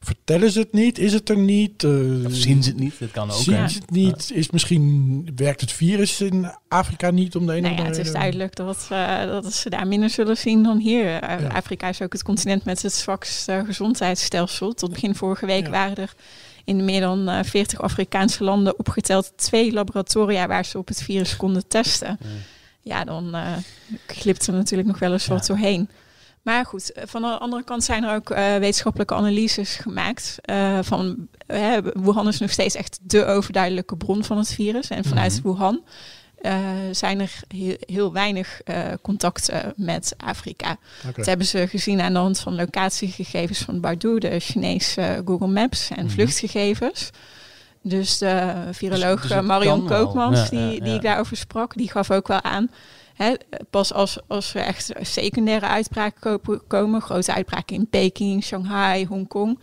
vertellen 0.00 0.50
ze 0.50 0.58
het 0.58 0.72
niet? 0.72 0.98
Is 0.98 1.12
het 1.12 1.28
er 1.28 1.38
niet? 1.38 1.84
Eh, 1.84 1.90
Of 2.26 2.32
zien 2.34 2.62
ze 2.62 2.68
het 2.70 2.78
niet? 2.78 2.94
Dat 2.98 3.10
kan 3.10 3.30
ook. 3.30 3.36
zien 3.36 3.54
hè? 3.54 3.68
ze 3.68 3.78
het 3.78 3.90
niet? 3.90 4.30
Is 4.34 4.50
misschien 4.50 5.28
werkt 5.36 5.60
het 5.60 5.72
virus 5.72 6.20
in 6.20 6.50
Afrika 6.68 7.10
niet 7.10 7.36
om 7.36 7.46
de 7.46 7.56
een 7.56 7.62
Nou 7.62 7.74
of 7.74 7.78
ja, 7.80 7.84
andere 7.84 7.98
het 7.98 8.06
is 8.06 8.12
duidelijk 8.12 8.56
dat, 8.56 8.86
eh, 8.90 9.20
dat 9.26 9.54
ze 9.54 9.70
daar 9.70 9.86
minder 9.86 10.10
zullen 10.10 10.36
zien 10.36 10.62
dan 10.62 10.78
hier. 10.78 11.04
Eh, 11.22 11.40
Ja. 11.40 11.46
Afrika 11.48 11.88
is 11.88 12.02
ook 12.02 12.12
het 12.12 12.22
continent 12.22 12.64
met 12.64 12.82
het 12.82 12.92
zwakste 12.92 13.62
gezondheidsstelsel. 13.66 14.72
Tot 14.74 14.90
begin 14.90 15.14
vorige 15.14 15.46
week 15.46 15.64
Ja. 15.64 15.70
waren 15.70 15.96
er 15.96 16.14
in 16.64 16.84
meer 16.84 17.00
dan 17.00 17.28
eh, 17.28 17.44
40 17.44 17.80
Afrikaanse 17.80 18.44
landen 18.44 18.78
opgeteld 18.78 19.32
twee 19.36 19.72
laboratoria 19.72 20.46
waar 20.46 20.64
ze 20.64 20.78
op 20.78 20.88
het 20.88 21.02
virus 21.02 21.36
konden 21.36 21.68
testen. 21.68 22.16
Ja. 22.20 22.26
Ja, 22.86 23.04
dan 23.04 23.34
eh, 23.34 23.52
glipt 24.06 24.46
er 24.46 24.52
natuurlijk 24.52 24.88
nog 24.88 24.98
wel 24.98 25.12
eens 25.12 25.26
Ja. 25.26 25.32
wat 25.34 25.46
doorheen. 25.46 25.88
Maar 26.42 26.64
goed, 26.66 26.92
eh, 26.92 27.02
van 27.06 27.22
de 27.22 27.28
andere 27.38 27.64
kant 27.64 27.84
zijn 27.84 28.04
er 28.04 28.14
ook 28.14 28.30
eh, 28.30 28.56
wetenschappelijke 28.56 29.14
analyses 29.14 29.74
gemaakt. 29.74 30.34
van 30.82 31.28
Wuhan 31.94 32.28
is 32.28 32.38
nog 32.38 32.50
steeds 32.50 32.74
echt 32.74 32.98
de 33.02 33.24
overduidelijke 33.24 33.96
bron 33.96 34.24
van 34.24 34.38
het 34.38 34.52
virus. 34.54 34.88
En 34.88 35.04
vanuit 35.04 35.32
Mhm. 35.42 35.42
Wuhan 35.48 35.82
zijn 36.90 37.20
er 37.20 37.32
heel, 37.48 37.76
heel 37.80 38.12
weinig 38.12 38.60
contacten 39.02 39.72
met 39.76 40.14
Afrika. 40.16 40.76
Dat 41.16 41.26
hebben 41.26 41.46
ze 41.46 41.68
gezien 41.68 42.00
aan 42.00 42.12
de 42.12 42.18
hand 42.18 42.38
van 42.40 42.54
locatiegegevens 42.54 43.58
van 43.58 43.80
Baidu, 43.80 44.18
de 44.18 44.40
Chinese 44.40 45.22
Google 45.24 45.46
Maps 45.46 45.90
en 45.90 46.04
Mhm. 46.04 46.12
vluchtgegevens. 46.14 47.10
Dus 47.88 48.18
de 48.18 48.54
viroloog 48.70 49.20
dus 49.20 49.32
het 49.32 49.44
Marion 49.44 49.78
kan 49.78 49.88
wel. 49.88 50.04
Koopmans, 50.04 50.38
Ja, 50.38 50.48
die, 50.48 50.58
ja, 50.58 50.68
die 50.68 50.88
ja. 50.88 50.94
ik 50.94 51.02
daarover 51.02 51.36
sprak, 51.36 51.76
die 51.76 51.90
gaf 51.90 52.10
ook 52.10 52.28
wel 52.28 52.42
aan. 52.42 52.70
Hè, 53.14 53.34
pas 53.70 53.92
als, 53.92 54.18
als 54.26 54.54
er 54.54 54.62
echt 54.62 54.92
secundaire 55.00 55.66
uitbraken 55.66 56.40
komen, 56.66 57.00
grote 57.00 57.34
uitbraken 57.34 57.76
in 57.76 57.88
Peking, 57.88 58.44
Shanghai, 58.44 59.06
Hongkong, 59.06 59.58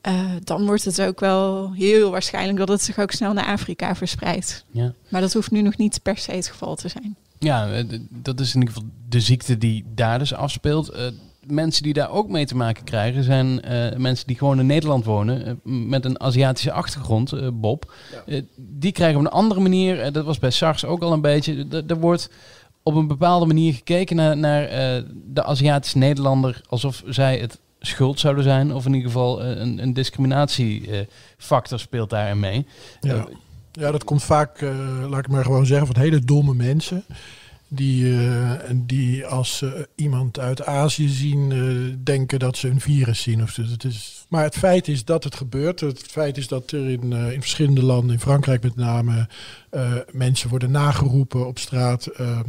eh, 0.00 0.20
dan 0.44 0.66
wordt 0.66 0.84
het 0.84 1.00
ook 1.00 1.20
wel 1.20 1.72
heel 1.72 2.10
waarschijnlijk 2.10 2.58
dat 2.58 2.68
het 2.68 2.82
zich 2.82 2.98
ook 2.98 3.10
snel 3.10 3.32
naar 3.32 3.46
Afrika 3.46 3.94
verspreidt. 3.94 4.64
Ja. 4.70 4.92
Maar 5.08 5.20
dat 5.20 5.32
hoeft 5.32 5.50
nu 5.50 5.62
nog 5.62 5.76
niet 5.76 6.02
per 6.02 6.18
se 6.18 6.32
het 6.32 6.48
geval 6.48 6.76
te 6.76 6.88
zijn. 6.88 7.16
Ja, 7.38 7.70
eh, 7.70 7.84
dat 8.08 8.40
is 8.40 8.54
in 8.54 8.60
ieder 8.60 8.74
geval 8.74 8.90
de 9.08 9.20
ziekte 9.20 9.58
die 9.58 9.84
daar 9.94 10.18
dus 10.18 10.34
afspeelt. 10.34 10.88
Eh, 10.88 11.06
mensen 11.48 11.82
die 11.82 11.92
daar 11.92 12.10
ook 12.10 12.28
mee 12.28 12.46
te 12.46 12.56
maken 12.56 12.84
krijgen 12.84 13.24
zijn 13.24 13.62
eh, 13.62 13.96
mensen 13.96 14.26
die 14.26 14.36
gewoon 14.36 14.58
in 14.58 14.66
Nederland 14.66 15.04
wonen 15.04 15.46
eh, 15.46 15.52
met 15.64 16.04
een 16.04 16.20
Aziatische 16.20 16.72
achtergrond, 16.72 17.32
eh, 17.32 17.48
Bob. 17.52 17.92
Ja. 18.26 18.40
Die 18.56 18.92
krijgen 18.92 19.18
op 19.18 19.24
een 19.24 19.30
andere 19.30 19.60
manier, 19.60 20.12
dat 20.12 20.24
was 20.24 20.38
bij 20.38 20.50
SARS 20.50 20.84
ook 20.84 21.02
al 21.02 21.12
een 21.12 21.20
beetje, 21.20 21.66
er 21.86 21.98
wordt 21.98 22.30
op 22.88 22.94
een 22.94 23.06
bepaalde 23.06 23.46
manier 23.46 23.74
gekeken 23.74 24.16
naar, 24.16 24.36
naar 24.36 24.64
eh, 24.64 25.02
de 25.24 25.44
Aziatische 25.44 25.98
Nederlander 25.98 26.60
alsof 26.68 27.02
zij 27.06 27.38
het 27.38 27.58
schuld 27.80 28.20
zouden 28.20 28.44
zijn. 28.44 28.74
Of 28.74 28.86
in 28.86 28.94
ieder 28.94 29.10
geval 29.10 29.44
een, 29.44 29.82
een 29.82 29.92
discriminatiefactor 29.92 31.78
speelt 31.78 32.10
daarin 32.10 32.40
mee. 32.40 32.66
Ja. 33.00 33.26
Ja, 33.72 33.90
dat 33.90 34.04
komt 34.04 34.22
vaak, 34.22 34.60
eh, 34.60 35.04
laat 35.08 35.18
ik 35.18 35.28
maar 35.28 35.44
gewoon 35.44 35.66
zeggen, 35.66 35.86
van 35.86 36.02
hele 36.02 36.18
domme 36.18 36.54
mensen. 36.54 37.04
Die, 37.70 38.18
eh, 38.28 38.50
die 38.74 39.26
als 39.26 39.56
ze 39.56 39.88
iemand 39.94 40.38
uit 40.38 40.64
Azië 40.64 41.08
zien, 41.08 41.52
eh, 41.52 41.96
denken 42.04 42.38
dat 42.38 42.56
ze 42.56 42.68
een 42.68 42.80
virus 42.80 43.22
zien. 43.22 43.42
Of, 43.42 43.56
het 43.56 43.84
is, 43.84 44.26
maar 44.28 44.42
het 44.42 44.56
feit 44.56 44.88
is 44.88 45.04
dat 45.04 45.24
het 45.24 45.34
gebeurt. 45.34 45.80
Het 45.80 46.02
feit 46.02 46.36
is 46.36 46.48
dat 46.48 46.70
er 46.70 46.88
in, 46.90 47.12
eh, 47.12 47.32
in 47.32 47.40
verschillende 47.40 47.82
landen, 47.82 48.12
in 48.14 48.20
Frankrijk 48.20 48.62
met 48.62 48.76
name, 48.76 49.28
eh, 49.70 49.92
mensen 50.12 50.48
worden 50.50 50.70
nageroepen 50.70 51.46
op 51.46 51.58
straat. 51.58 52.06
eh, 52.06 52.40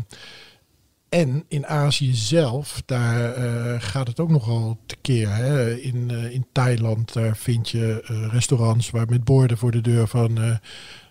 en 1.10 1.43
in 1.47 1.67
Azië 1.67 2.13
zelf, 2.13 2.82
daar 2.86 3.34
eh, 3.34 3.75
gaat 3.82 4.08
het 4.08 4.19
ook 4.19 4.29
nogal 4.29 4.79
tekeer. 4.86 5.36
Hè? 5.36 5.75
In, 5.75 6.12
eh, 6.12 6.32
in 6.34 6.45
Thailand, 6.51 7.15
vind 7.34 7.69
je 7.69 8.03
eh, 8.08 8.27
restaurants 8.32 8.89
waar 8.89 9.08
met 9.10 9.23
borden 9.23 9.58
voor 9.58 9.71
de 9.71 9.82
deur 9.82 10.08
van... 10.08 10.60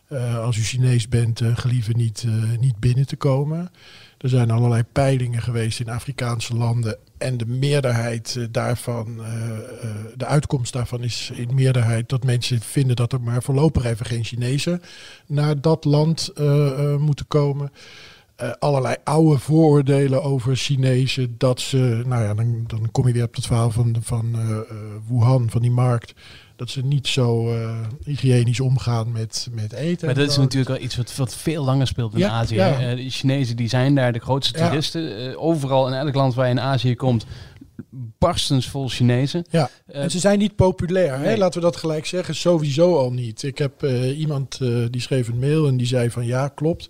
eh, 0.08 0.34
eh, 0.34 0.44
als 0.44 0.56
u 0.56 0.62
Chinees 0.62 1.08
bent, 1.08 1.40
uh, 1.40 1.56
niet, 1.86 2.24
uh, 2.26 2.58
niet 2.58 2.78
binnen 2.78 3.06
te 3.06 3.16
komen. 3.16 3.70
Er 4.18 4.28
zijn 4.28 4.50
allerlei 4.50 4.82
peilingen 4.92 5.42
geweest 5.42 5.80
in 5.80 5.88
Afrikaanse 5.88 6.56
landen. 6.56 6.96
En 7.18 7.36
de 7.36 7.46
meerderheid 7.46 8.48
daarvan, 8.50 9.20
de 10.16 10.26
uitkomst 10.26 10.72
daarvan 10.72 11.02
is 11.02 11.30
in 11.34 11.54
meerderheid 11.54 12.08
dat 12.08 12.24
mensen 12.24 12.60
vinden 12.60 12.96
dat 12.96 13.12
er 13.12 13.20
maar 13.20 13.42
voorlopig 13.42 13.84
even 13.84 14.06
geen 14.06 14.24
Chinezen 14.24 14.82
naar 15.26 15.60
dat 15.60 15.84
land 15.84 16.32
moeten 16.98 17.26
komen. 17.26 17.72
allerlei 18.58 18.96
oude 19.04 19.38
vooroordelen 19.38 20.22
over 20.22 20.56
Chinezen. 20.56 21.34
Dat 21.38 21.60
ze, 21.60 22.02
nou 22.06 22.22
ja, 22.22 22.34
dan, 22.34 22.64
dan 22.66 22.90
kom 22.90 23.06
je 23.06 23.12
weer 23.12 23.24
op 23.24 23.34
het 23.34 23.46
verhaal 23.46 23.70
van, 23.70 23.96
van 24.00 24.34
uh, 24.36 24.58
Wuhan, 25.08 25.50
van 25.50 25.62
die 25.62 25.70
markt. 25.70 26.14
Dat 26.58 26.70
ze 26.70 26.84
niet 26.84 27.06
zo 27.06 27.54
hygiënisch 28.04 28.60
omgaan 28.60 29.12
met, 29.12 29.48
met 29.52 29.72
eten. 29.72 30.06
Maar 30.06 30.14
dat 30.14 30.30
is 30.30 30.36
natuurlijk 30.36 30.68
wel 30.68 30.80
iets 30.80 30.96
wat, 30.96 31.16
wat 31.16 31.36
veel 31.36 31.64
langer 31.64 31.86
speelt 31.86 32.14
in 32.14 32.26
Azië. 32.26 32.54
Ja. 32.54 32.94
de 32.94 33.10
Chinezen 33.10 33.56
die 33.56 33.68
zijn 33.68 33.94
daar 33.94 34.12
de 34.12 34.18
grootste 34.18 34.58
toeristen. 34.58 35.36
overal 35.38 35.86
in 35.86 35.94
elk 35.94 36.14
land 36.14 36.34
waar 36.34 36.46
je 36.46 36.50
in 36.50 36.60
Azië 36.60 36.94
komt, 36.94 37.26
barstens 38.18 38.68
vol 38.68 38.88
Chinezen. 38.88 39.44
Ja, 39.50 39.70
en 39.86 40.10
ze 40.10 40.18
zijn 40.18 40.38
niet 40.38 40.56
populair. 40.56 41.18
Hè? 41.18 41.36
Laten 41.36 41.60
we 41.60 41.66
dat 41.66 41.76
gelijk 41.76 42.06
zeggen. 42.06 42.34
Sowieso 42.34 42.96
al 42.96 43.12
niet. 43.12 43.42
Ik 43.42 43.58
heb 43.58 43.82
iemand 44.16 44.58
die 44.90 45.00
schreef 45.00 45.28
een 45.28 45.38
mail 45.38 45.66
en 45.66 45.76
die 45.76 45.86
zei 45.86 46.10
van 46.10 46.26
ja, 46.26 46.48
klopt. 46.48 46.88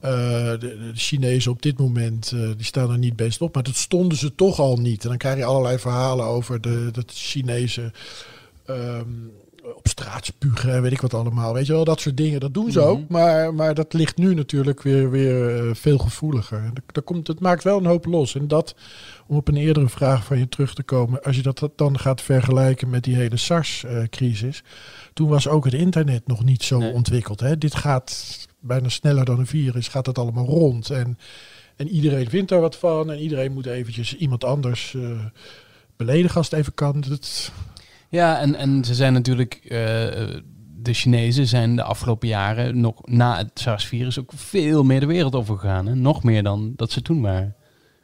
De, 0.00 0.56
de, 0.58 0.90
Chinezen 0.94 1.50
op 1.50 1.62
dit 1.62 1.78
moment 1.78 2.30
die 2.56 2.64
staan 2.64 2.90
er 2.90 2.98
niet 2.98 3.16
best 3.16 3.40
op, 3.40 3.54
maar 3.54 3.62
dat 3.62 3.76
stonden 3.76 4.18
ze 4.18 4.34
toch 4.34 4.58
al 4.58 4.76
niet. 4.76 5.02
En 5.02 5.08
dan 5.08 5.18
krijg 5.18 5.36
je 5.36 5.44
allerlei 5.44 5.78
verhalen 5.78 6.26
over 6.26 6.60
de, 6.60 6.88
de 6.92 7.02
Chinezen 7.06 7.92
um, 8.70 9.32
op 9.74 9.88
straat 9.88 10.24
spugen 10.24 10.72
en 10.72 10.82
weet 10.82 10.92
ik 10.92 11.00
wat 11.00 11.14
allemaal. 11.14 11.54
Weet 11.54 11.66
je 11.66 11.72
wel, 11.72 11.84
dat 11.84 12.00
soort 12.00 12.16
dingen, 12.16 12.40
dat 12.40 12.54
doen 12.54 12.72
ze 12.72 12.80
ook. 12.80 12.98
Mhm. 12.98 13.12
Maar, 13.12 13.54
maar 13.54 13.74
dat 13.74 13.92
ligt 13.92 14.16
nu 14.16 14.34
natuurlijk 14.34 14.82
weer, 14.82 15.10
weer 15.10 15.64
uh, 15.64 15.74
veel 15.74 15.98
gevoeliger. 15.98 16.72
Dat, 16.92 17.04
komt, 17.04 17.26
het 17.26 17.40
maakt 17.40 17.64
wel 17.64 17.78
een 17.78 17.86
hoop 17.86 18.06
los. 18.06 18.34
En 18.34 18.48
dat, 18.48 18.74
om 19.26 19.36
op 19.36 19.48
een 19.48 19.56
eerdere 19.56 19.88
vraag 19.88 20.24
van 20.24 20.38
je 20.38 20.48
terug 20.48 20.74
te 20.74 20.82
komen, 20.82 21.22
als 21.22 21.36
je 21.36 21.42
dat 21.42 21.70
dan 21.76 21.98
gaat 21.98 22.22
vergelijken 22.22 22.90
met 22.90 23.04
die 23.04 23.16
hele 23.16 23.36
SARS-crisis, 23.36 24.62
toen 25.12 25.28
was 25.28 25.48
ook 25.48 25.64
het 25.64 25.74
internet 25.74 26.26
nog 26.26 26.44
niet 26.44 26.62
zo 26.62 26.80
ontwikkeld. 26.80 27.40
Hè? 27.40 27.58
Dit 27.58 27.74
gaat 27.74 28.38
bijna 28.60 28.88
sneller 28.88 29.24
dan 29.24 29.38
een 29.38 29.46
virus, 29.46 29.88
gaat 29.88 30.06
het 30.06 30.18
allemaal 30.18 30.46
rond. 30.46 30.90
En, 30.90 31.18
en 31.76 31.88
iedereen 31.88 32.28
vindt 32.28 32.48
daar 32.48 32.60
wat 32.60 32.76
van. 32.76 33.10
En 33.10 33.18
iedereen 33.18 33.52
moet 33.52 33.66
eventjes 33.66 34.16
iemand 34.16 34.44
anders 34.44 34.92
uh, 34.92 35.10
beledigen 35.96 36.36
als 36.36 36.50
het 36.50 36.58
even 36.58 36.74
kan. 36.74 37.00
Dat... 37.00 37.52
Ja, 38.08 38.40
en, 38.40 38.54
en 38.54 38.84
ze 38.84 38.94
zijn 38.94 39.12
natuurlijk... 39.12 39.60
Uh, 39.64 39.70
de 40.86 40.92
Chinezen 40.92 41.46
zijn 41.46 41.76
de 41.76 41.82
afgelopen 41.82 42.28
jaren, 42.28 42.80
nog 42.80 43.00
na 43.04 43.36
het 43.36 43.50
SARS-virus, 43.54 44.18
ook 44.18 44.32
veel 44.34 44.84
meer 44.84 45.00
de 45.00 45.06
wereld 45.06 45.34
overgegaan. 45.34 45.86
Hè? 45.86 45.94
Nog 45.94 46.22
meer 46.22 46.42
dan 46.42 46.72
dat 46.76 46.90
ze 46.90 47.02
toen 47.02 47.22
waren. 47.22 47.54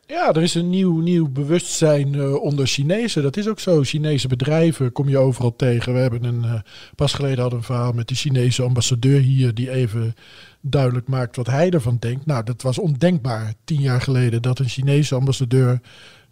Ja, 0.07 0.33
er 0.33 0.43
is 0.43 0.55
een 0.55 0.71
nieuw, 0.71 1.01
nieuw 1.01 1.29
bewustzijn 1.29 2.15
uh, 2.15 2.35
onder 2.35 2.67
Chinezen. 2.67 3.23
Dat 3.23 3.37
is 3.37 3.49
ook 3.49 3.61
zo. 3.61 3.83
Chinese 3.83 4.29
bedrijven 4.29 4.93
kom 4.93 5.09
je 5.09 5.19
overal 5.19 5.57
tegen. 5.57 5.93
We 5.93 5.99
hebben 5.99 6.25
een, 6.25 6.45
uh, 6.45 6.55
pas 6.95 7.13
geleden 7.13 7.41
hadden 7.41 7.59
een 7.59 7.65
verhaal 7.65 7.93
met 7.93 8.09
de 8.09 8.15
Chinese 8.15 8.63
ambassadeur 8.63 9.21
hier, 9.21 9.55
die 9.55 9.71
even 9.71 10.15
duidelijk 10.61 11.09
maakt 11.09 11.37
wat 11.37 11.47
hij 11.47 11.71
ervan 11.71 11.97
denkt. 11.99 12.27
Nou, 12.27 12.45
dat 12.45 12.63
was 12.63 12.79
ondenkbaar 12.79 13.55
tien 13.65 13.81
jaar 13.81 14.01
geleden 14.01 14.43
dat 14.43 14.59
een 14.59 14.69
Chinese 14.69 15.15
ambassadeur 15.15 15.81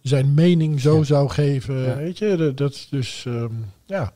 zijn 0.03 0.35
mening 0.35 0.81
zo 0.81 1.03
zou 1.03 1.29
geven. 1.29 1.97
Weet 1.97 2.19
je, 2.19 2.53
dat 2.55 2.87
dus 2.91 3.25
um, 3.27 3.65
ja. 3.87 4.13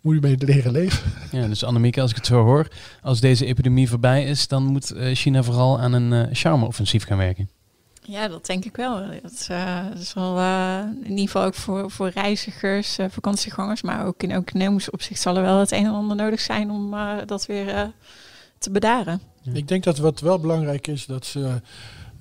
Moet 0.00 0.14
je 0.14 0.20
mee 0.20 0.36
leren 0.38 0.72
leven. 0.72 1.12
Ja, 1.32 1.46
dus 1.46 1.64
Annemieke, 1.64 2.00
als 2.00 2.10
ik 2.10 2.16
het 2.16 2.26
zo 2.26 2.42
hoor, 2.42 2.68
als 3.02 3.20
deze 3.20 3.46
epidemie 3.46 3.88
voorbij 3.88 4.24
is, 4.24 4.48
dan 4.48 4.62
moet 4.62 4.94
uh, 4.94 5.14
China 5.14 5.42
vooral 5.42 5.80
aan 5.80 5.92
een 5.92 6.12
uh, 6.12 6.22
charme-offensief 6.32 7.04
gaan 7.04 7.18
werken. 7.18 7.50
Ja, 8.02 8.28
dat 8.28 8.46
denk 8.46 8.64
ik 8.64 8.76
wel. 8.76 9.00
Dat, 9.22 9.48
uh, 9.50 9.88
dat 9.88 9.98
is 9.98 10.14
wel 10.14 10.38
uh, 10.38 10.80
in 11.02 11.10
ieder 11.10 11.24
geval 11.24 11.44
ook 11.44 11.54
voor, 11.54 11.90
voor 11.90 12.08
reizigers, 12.08 12.98
uh, 12.98 13.06
vakantiegangers, 13.10 13.82
maar 13.82 14.06
ook 14.06 14.22
in 14.22 14.30
economisch 14.30 14.90
opzicht 14.90 15.20
zal 15.20 15.36
er 15.36 15.42
wel 15.42 15.58
het 15.58 15.72
een 15.72 15.84
en 15.84 15.92
ander 15.92 16.16
nodig 16.16 16.40
zijn 16.40 16.70
om 16.70 16.94
dat 17.26 17.46
weer 17.46 17.92
te 18.58 18.70
bedaren. 18.70 19.20
Ik 19.52 19.68
denk 19.68 19.84
dat 19.84 19.98
wat 19.98 20.20
wel 20.20 20.38
belangrijk 20.38 20.86
is, 20.86 21.06
dat 21.06 21.26
ze, 21.26 21.60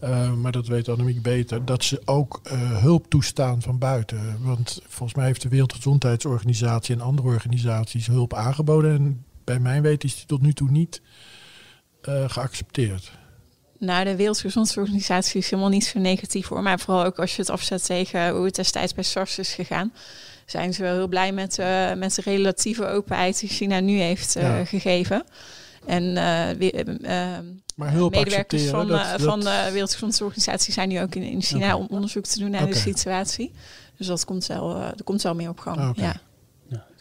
uh, 0.05 0.33
maar 0.33 0.51
dat 0.51 0.67
weet 0.67 0.89
Annemiek 0.89 1.21
beter, 1.21 1.65
dat 1.65 1.83
ze 1.83 2.01
ook 2.05 2.41
uh, 2.43 2.81
hulp 2.81 3.09
toestaan 3.09 3.61
van 3.61 3.77
buiten. 3.77 4.37
Want 4.41 4.81
volgens 4.87 5.13
mij 5.13 5.25
heeft 5.25 5.41
de 5.41 5.49
Wereldgezondheidsorganisatie 5.49 6.95
en 6.95 7.01
andere 7.01 7.27
organisaties 7.27 8.07
hulp 8.07 8.33
aangeboden. 8.33 8.95
En 8.95 9.25
bij 9.43 9.59
mijn 9.59 9.81
weten 9.81 10.09
is 10.09 10.15
die 10.15 10.25
tot 10.25 10.41
nu 10.41 10.53
toe 10.53 10.71
niet 10.71 11.01
uh, 12.09 12.23
geaccepteerd. 12.27 13.11
Nou, 13.77 14.03
de 14.03 14.15
Wereldgezondheidsorganisatie 14.15 15.39
is 15.39 15.49
helemaal 15.49 15.71
niet 15.71 15.85
zo 15.85 15.99
negatief 15.99 16.47
hoor. 16.47 16.61
Maar 16.61 16.79
vooral 16.79 17.03
ook 17.05 17.19
als 17.19 17.35
je 17.35 17.41
het 17.41 17.51
afzet 17.51 17.85
tegen 17.85 18.29
hoe 18.29 18.45
het 18.45 18.55
destijds 18.55 18.93
bij 18.93 19.03
SARS 19.03 19.37
is 19.37 19.53
gegaan. 19.53 19.93
Zijn 20.45 20.73
ze 20.73 20.81
wel 20.81 20.93
heel 20.93 21.07
blij 21.07 21.31
met, 21.31 21.57
met 21.97 22.15
de 22.15 22.21
relatieve 22.21 22.87
openheid 22.87 23.39
die 23.39 23.49
China 23.49 23.79
nu 23.79 23.99
heeft 23.99 24.33
ja. 24.33 24.65
gegeven. 24.65 25.25
En 25.85 26.03
uh, 26.03 27.37
maar 27.75 27.91
hulp 27.91 28.11
medewerkers 28.11 28.65
van, 28.65 28.87
dat, 28.87 28.99
uh, 28.99 29.13
van 29.17 29.39
de 29.39 29.69
Wereldgezondheidsorganisatie 29.71 30.73
zijn 30.73 30.89
nu 30.89 31.01
ook 31.01 31.15
in, 31.15 31.23
in 31.23 31.41
China 31.41 31.65
okay. 31.65 31.79
om 31.79 31.87
onderzoek 31.89 32.25
te 32.25 32.39
doen 32.39 32.49
naar 32.49 32.61
okay. 32.61 32.73
de 32.73 32.79
situatie. 32.79 33.51
Dus 33.97 34.07
dat 34.07 34.25
komt 34.25 34.45
wel, 34.45 34.77
uh, 34.77 34.87
komt 35.03 35.21
wel 35.21 35.35
meer 35.35 35.49
op 35.49 35.59
gang. 35.59 35.77
Ah, 35.77 35.89
okay. 35.89 36.03
Ja. 36.03 36.21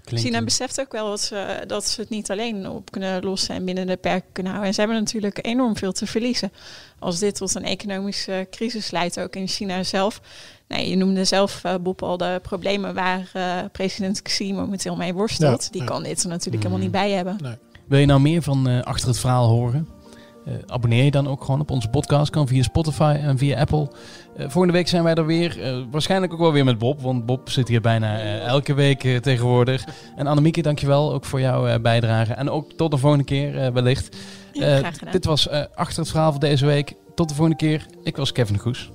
China 0.07 0.42
beseft 0.42 0.81
ook 0.81 0.92
wel 0.92 1.09
dat 1.09 1.20
ze, 1.20 1.64
dat 1.66 1.88
ze 1.88 2.01
het 2.01 2.11
niet 2.11 2.31
alleen 2.31 2.68
op 2.68 2.90
kunnen 2.90 3.25
lossen 3.25 3.55
en 3.55 3.64
binnen 3.64 3.87
de 3.87 3.97
perken 3.97 4.33
kunnen 4.33 4.53
houden. 4.53 4.70
En 4.70 4.75
ze 4.75 4.81
hebben 4.81 4.99
natuurlijk 4.99 5.47
enorm 5.47 5.77
veel 5.77 5.92
te 5.92 6.07
verliezen. 6.07 6.53
Als 6.99 7.18
dit 7.18 7.37
tot 7.37 7.55
een 7.55 7.64
economische 7.64 8.47
crisis 8.51 8.90
leidt, 8.90 9.20
ook 9.20 9.37
in 9.37 9.49
China 9.49 9.83
zelf. 9.83 10.20
Nee, 10.68 10.88
je 10.88 10.97
noemde 10.97 11.25
zelf, 11.25 11.64
uh, 11.66 11.75
Bob, 11.81 12.03
al 12.03 12.16
de 12.16 12.40
problemen 12.42 12.94
waar 12.94 13.31
uh, 13.37 13.59
president 13.73 14.23
Xi 14.23 14.53
momenteel 14.55 14.97
mee 14.97 15.14
worstelt. 15.14 15.62
Ja, 15.62 15.70
Die 15.70 15.81
ja. 15.81 15.87
kan 15.87 16.03
dit 16.03 16.23
er 16.23 16.29
natuurlijk 16.29 16.64
mm. 16.64 16.70
helemaal 16.70 16.83
niet 16.83 16.90
bij 16.90 17.11
hebben. 17.11 17.37
Nee. 17.42 17.57
Wil 17.88 17.99
je 17.99 18.07
nou 18.07 18.20
meer 18.20 18.42
van 18.42 18.68
uh, 18.68 18.83
Achter 18.83 19.09
het 19.09 19.18
Verhaal 19.18 19.49
horen? 19.49 19.88
Uh, 20.49 20.55
abonneer 20.66 21.05
je 21.05 21.11
dan 21.11 21.29
ook 21.29 21.44
gewoon 21.44 21.61
op 21.61 21.70
onze 21.70 21.88
podcast. 21.88 22.31
Kan 22.31 22.49
via 22.49 22.62
Spotify 22.62 23.16
en 23.20 23.38
via 23.38 23.59
Apple. 23.61 23.90
Uh, 24.37 24.42
volgende 24.49 24.73
week 24.73 24.88
zijn 24.88 25.03
wij 25.03 25.14
er 25.14 25.27
weer. 25.27 25.85
Waarschijnlijk 25.90 26.33
ook 26.33 26.38
wel 26.38 26.53
weer 26.53 26.64
met 26.64 26.79
Bob. 26.79 27.01
Want 27.01 27.27
Bob 27.27 27.51
zit 27.51 27.68
hier 27.68 27.81
bijna 27.81 28.18
elke 28.40 28.75
week 28.75 29.01
tegenwoordig. 29.23 29.85
En 30.16 30.27
Annemieke, 30.27 30.62
dankjewel 30.62 31.12
ook 31.12 31.25
voor 31.25 31.40
jouw 31.40 31.81
bijdrage. 31.81 32.33
En 32.33 32.51
ook 32.51 32.73
tot 32.73 32.90
de 32.90 32.99
volgende 32.99 33.25
keer 33.25 33.73
wellicht. 33.73 34.16
Ja, 34.53 34.90
dit 35.11 35.25
was 35.25 35.51
Achter 35.75 35.99
het 35.99 36.11
Verhaal 36.11 36.31
van 36.31 36.40
deze 36.40 36.66
week. 36.66 36.94
Tot 37.14 37.29
de 37.29 37.35
volgende 37.35 37.59
keer. 37.59 37.87
Ik 38.03 38.16
was 38.16 38.33
Kevin 38.33 38.59
Goes. 38.59 38.90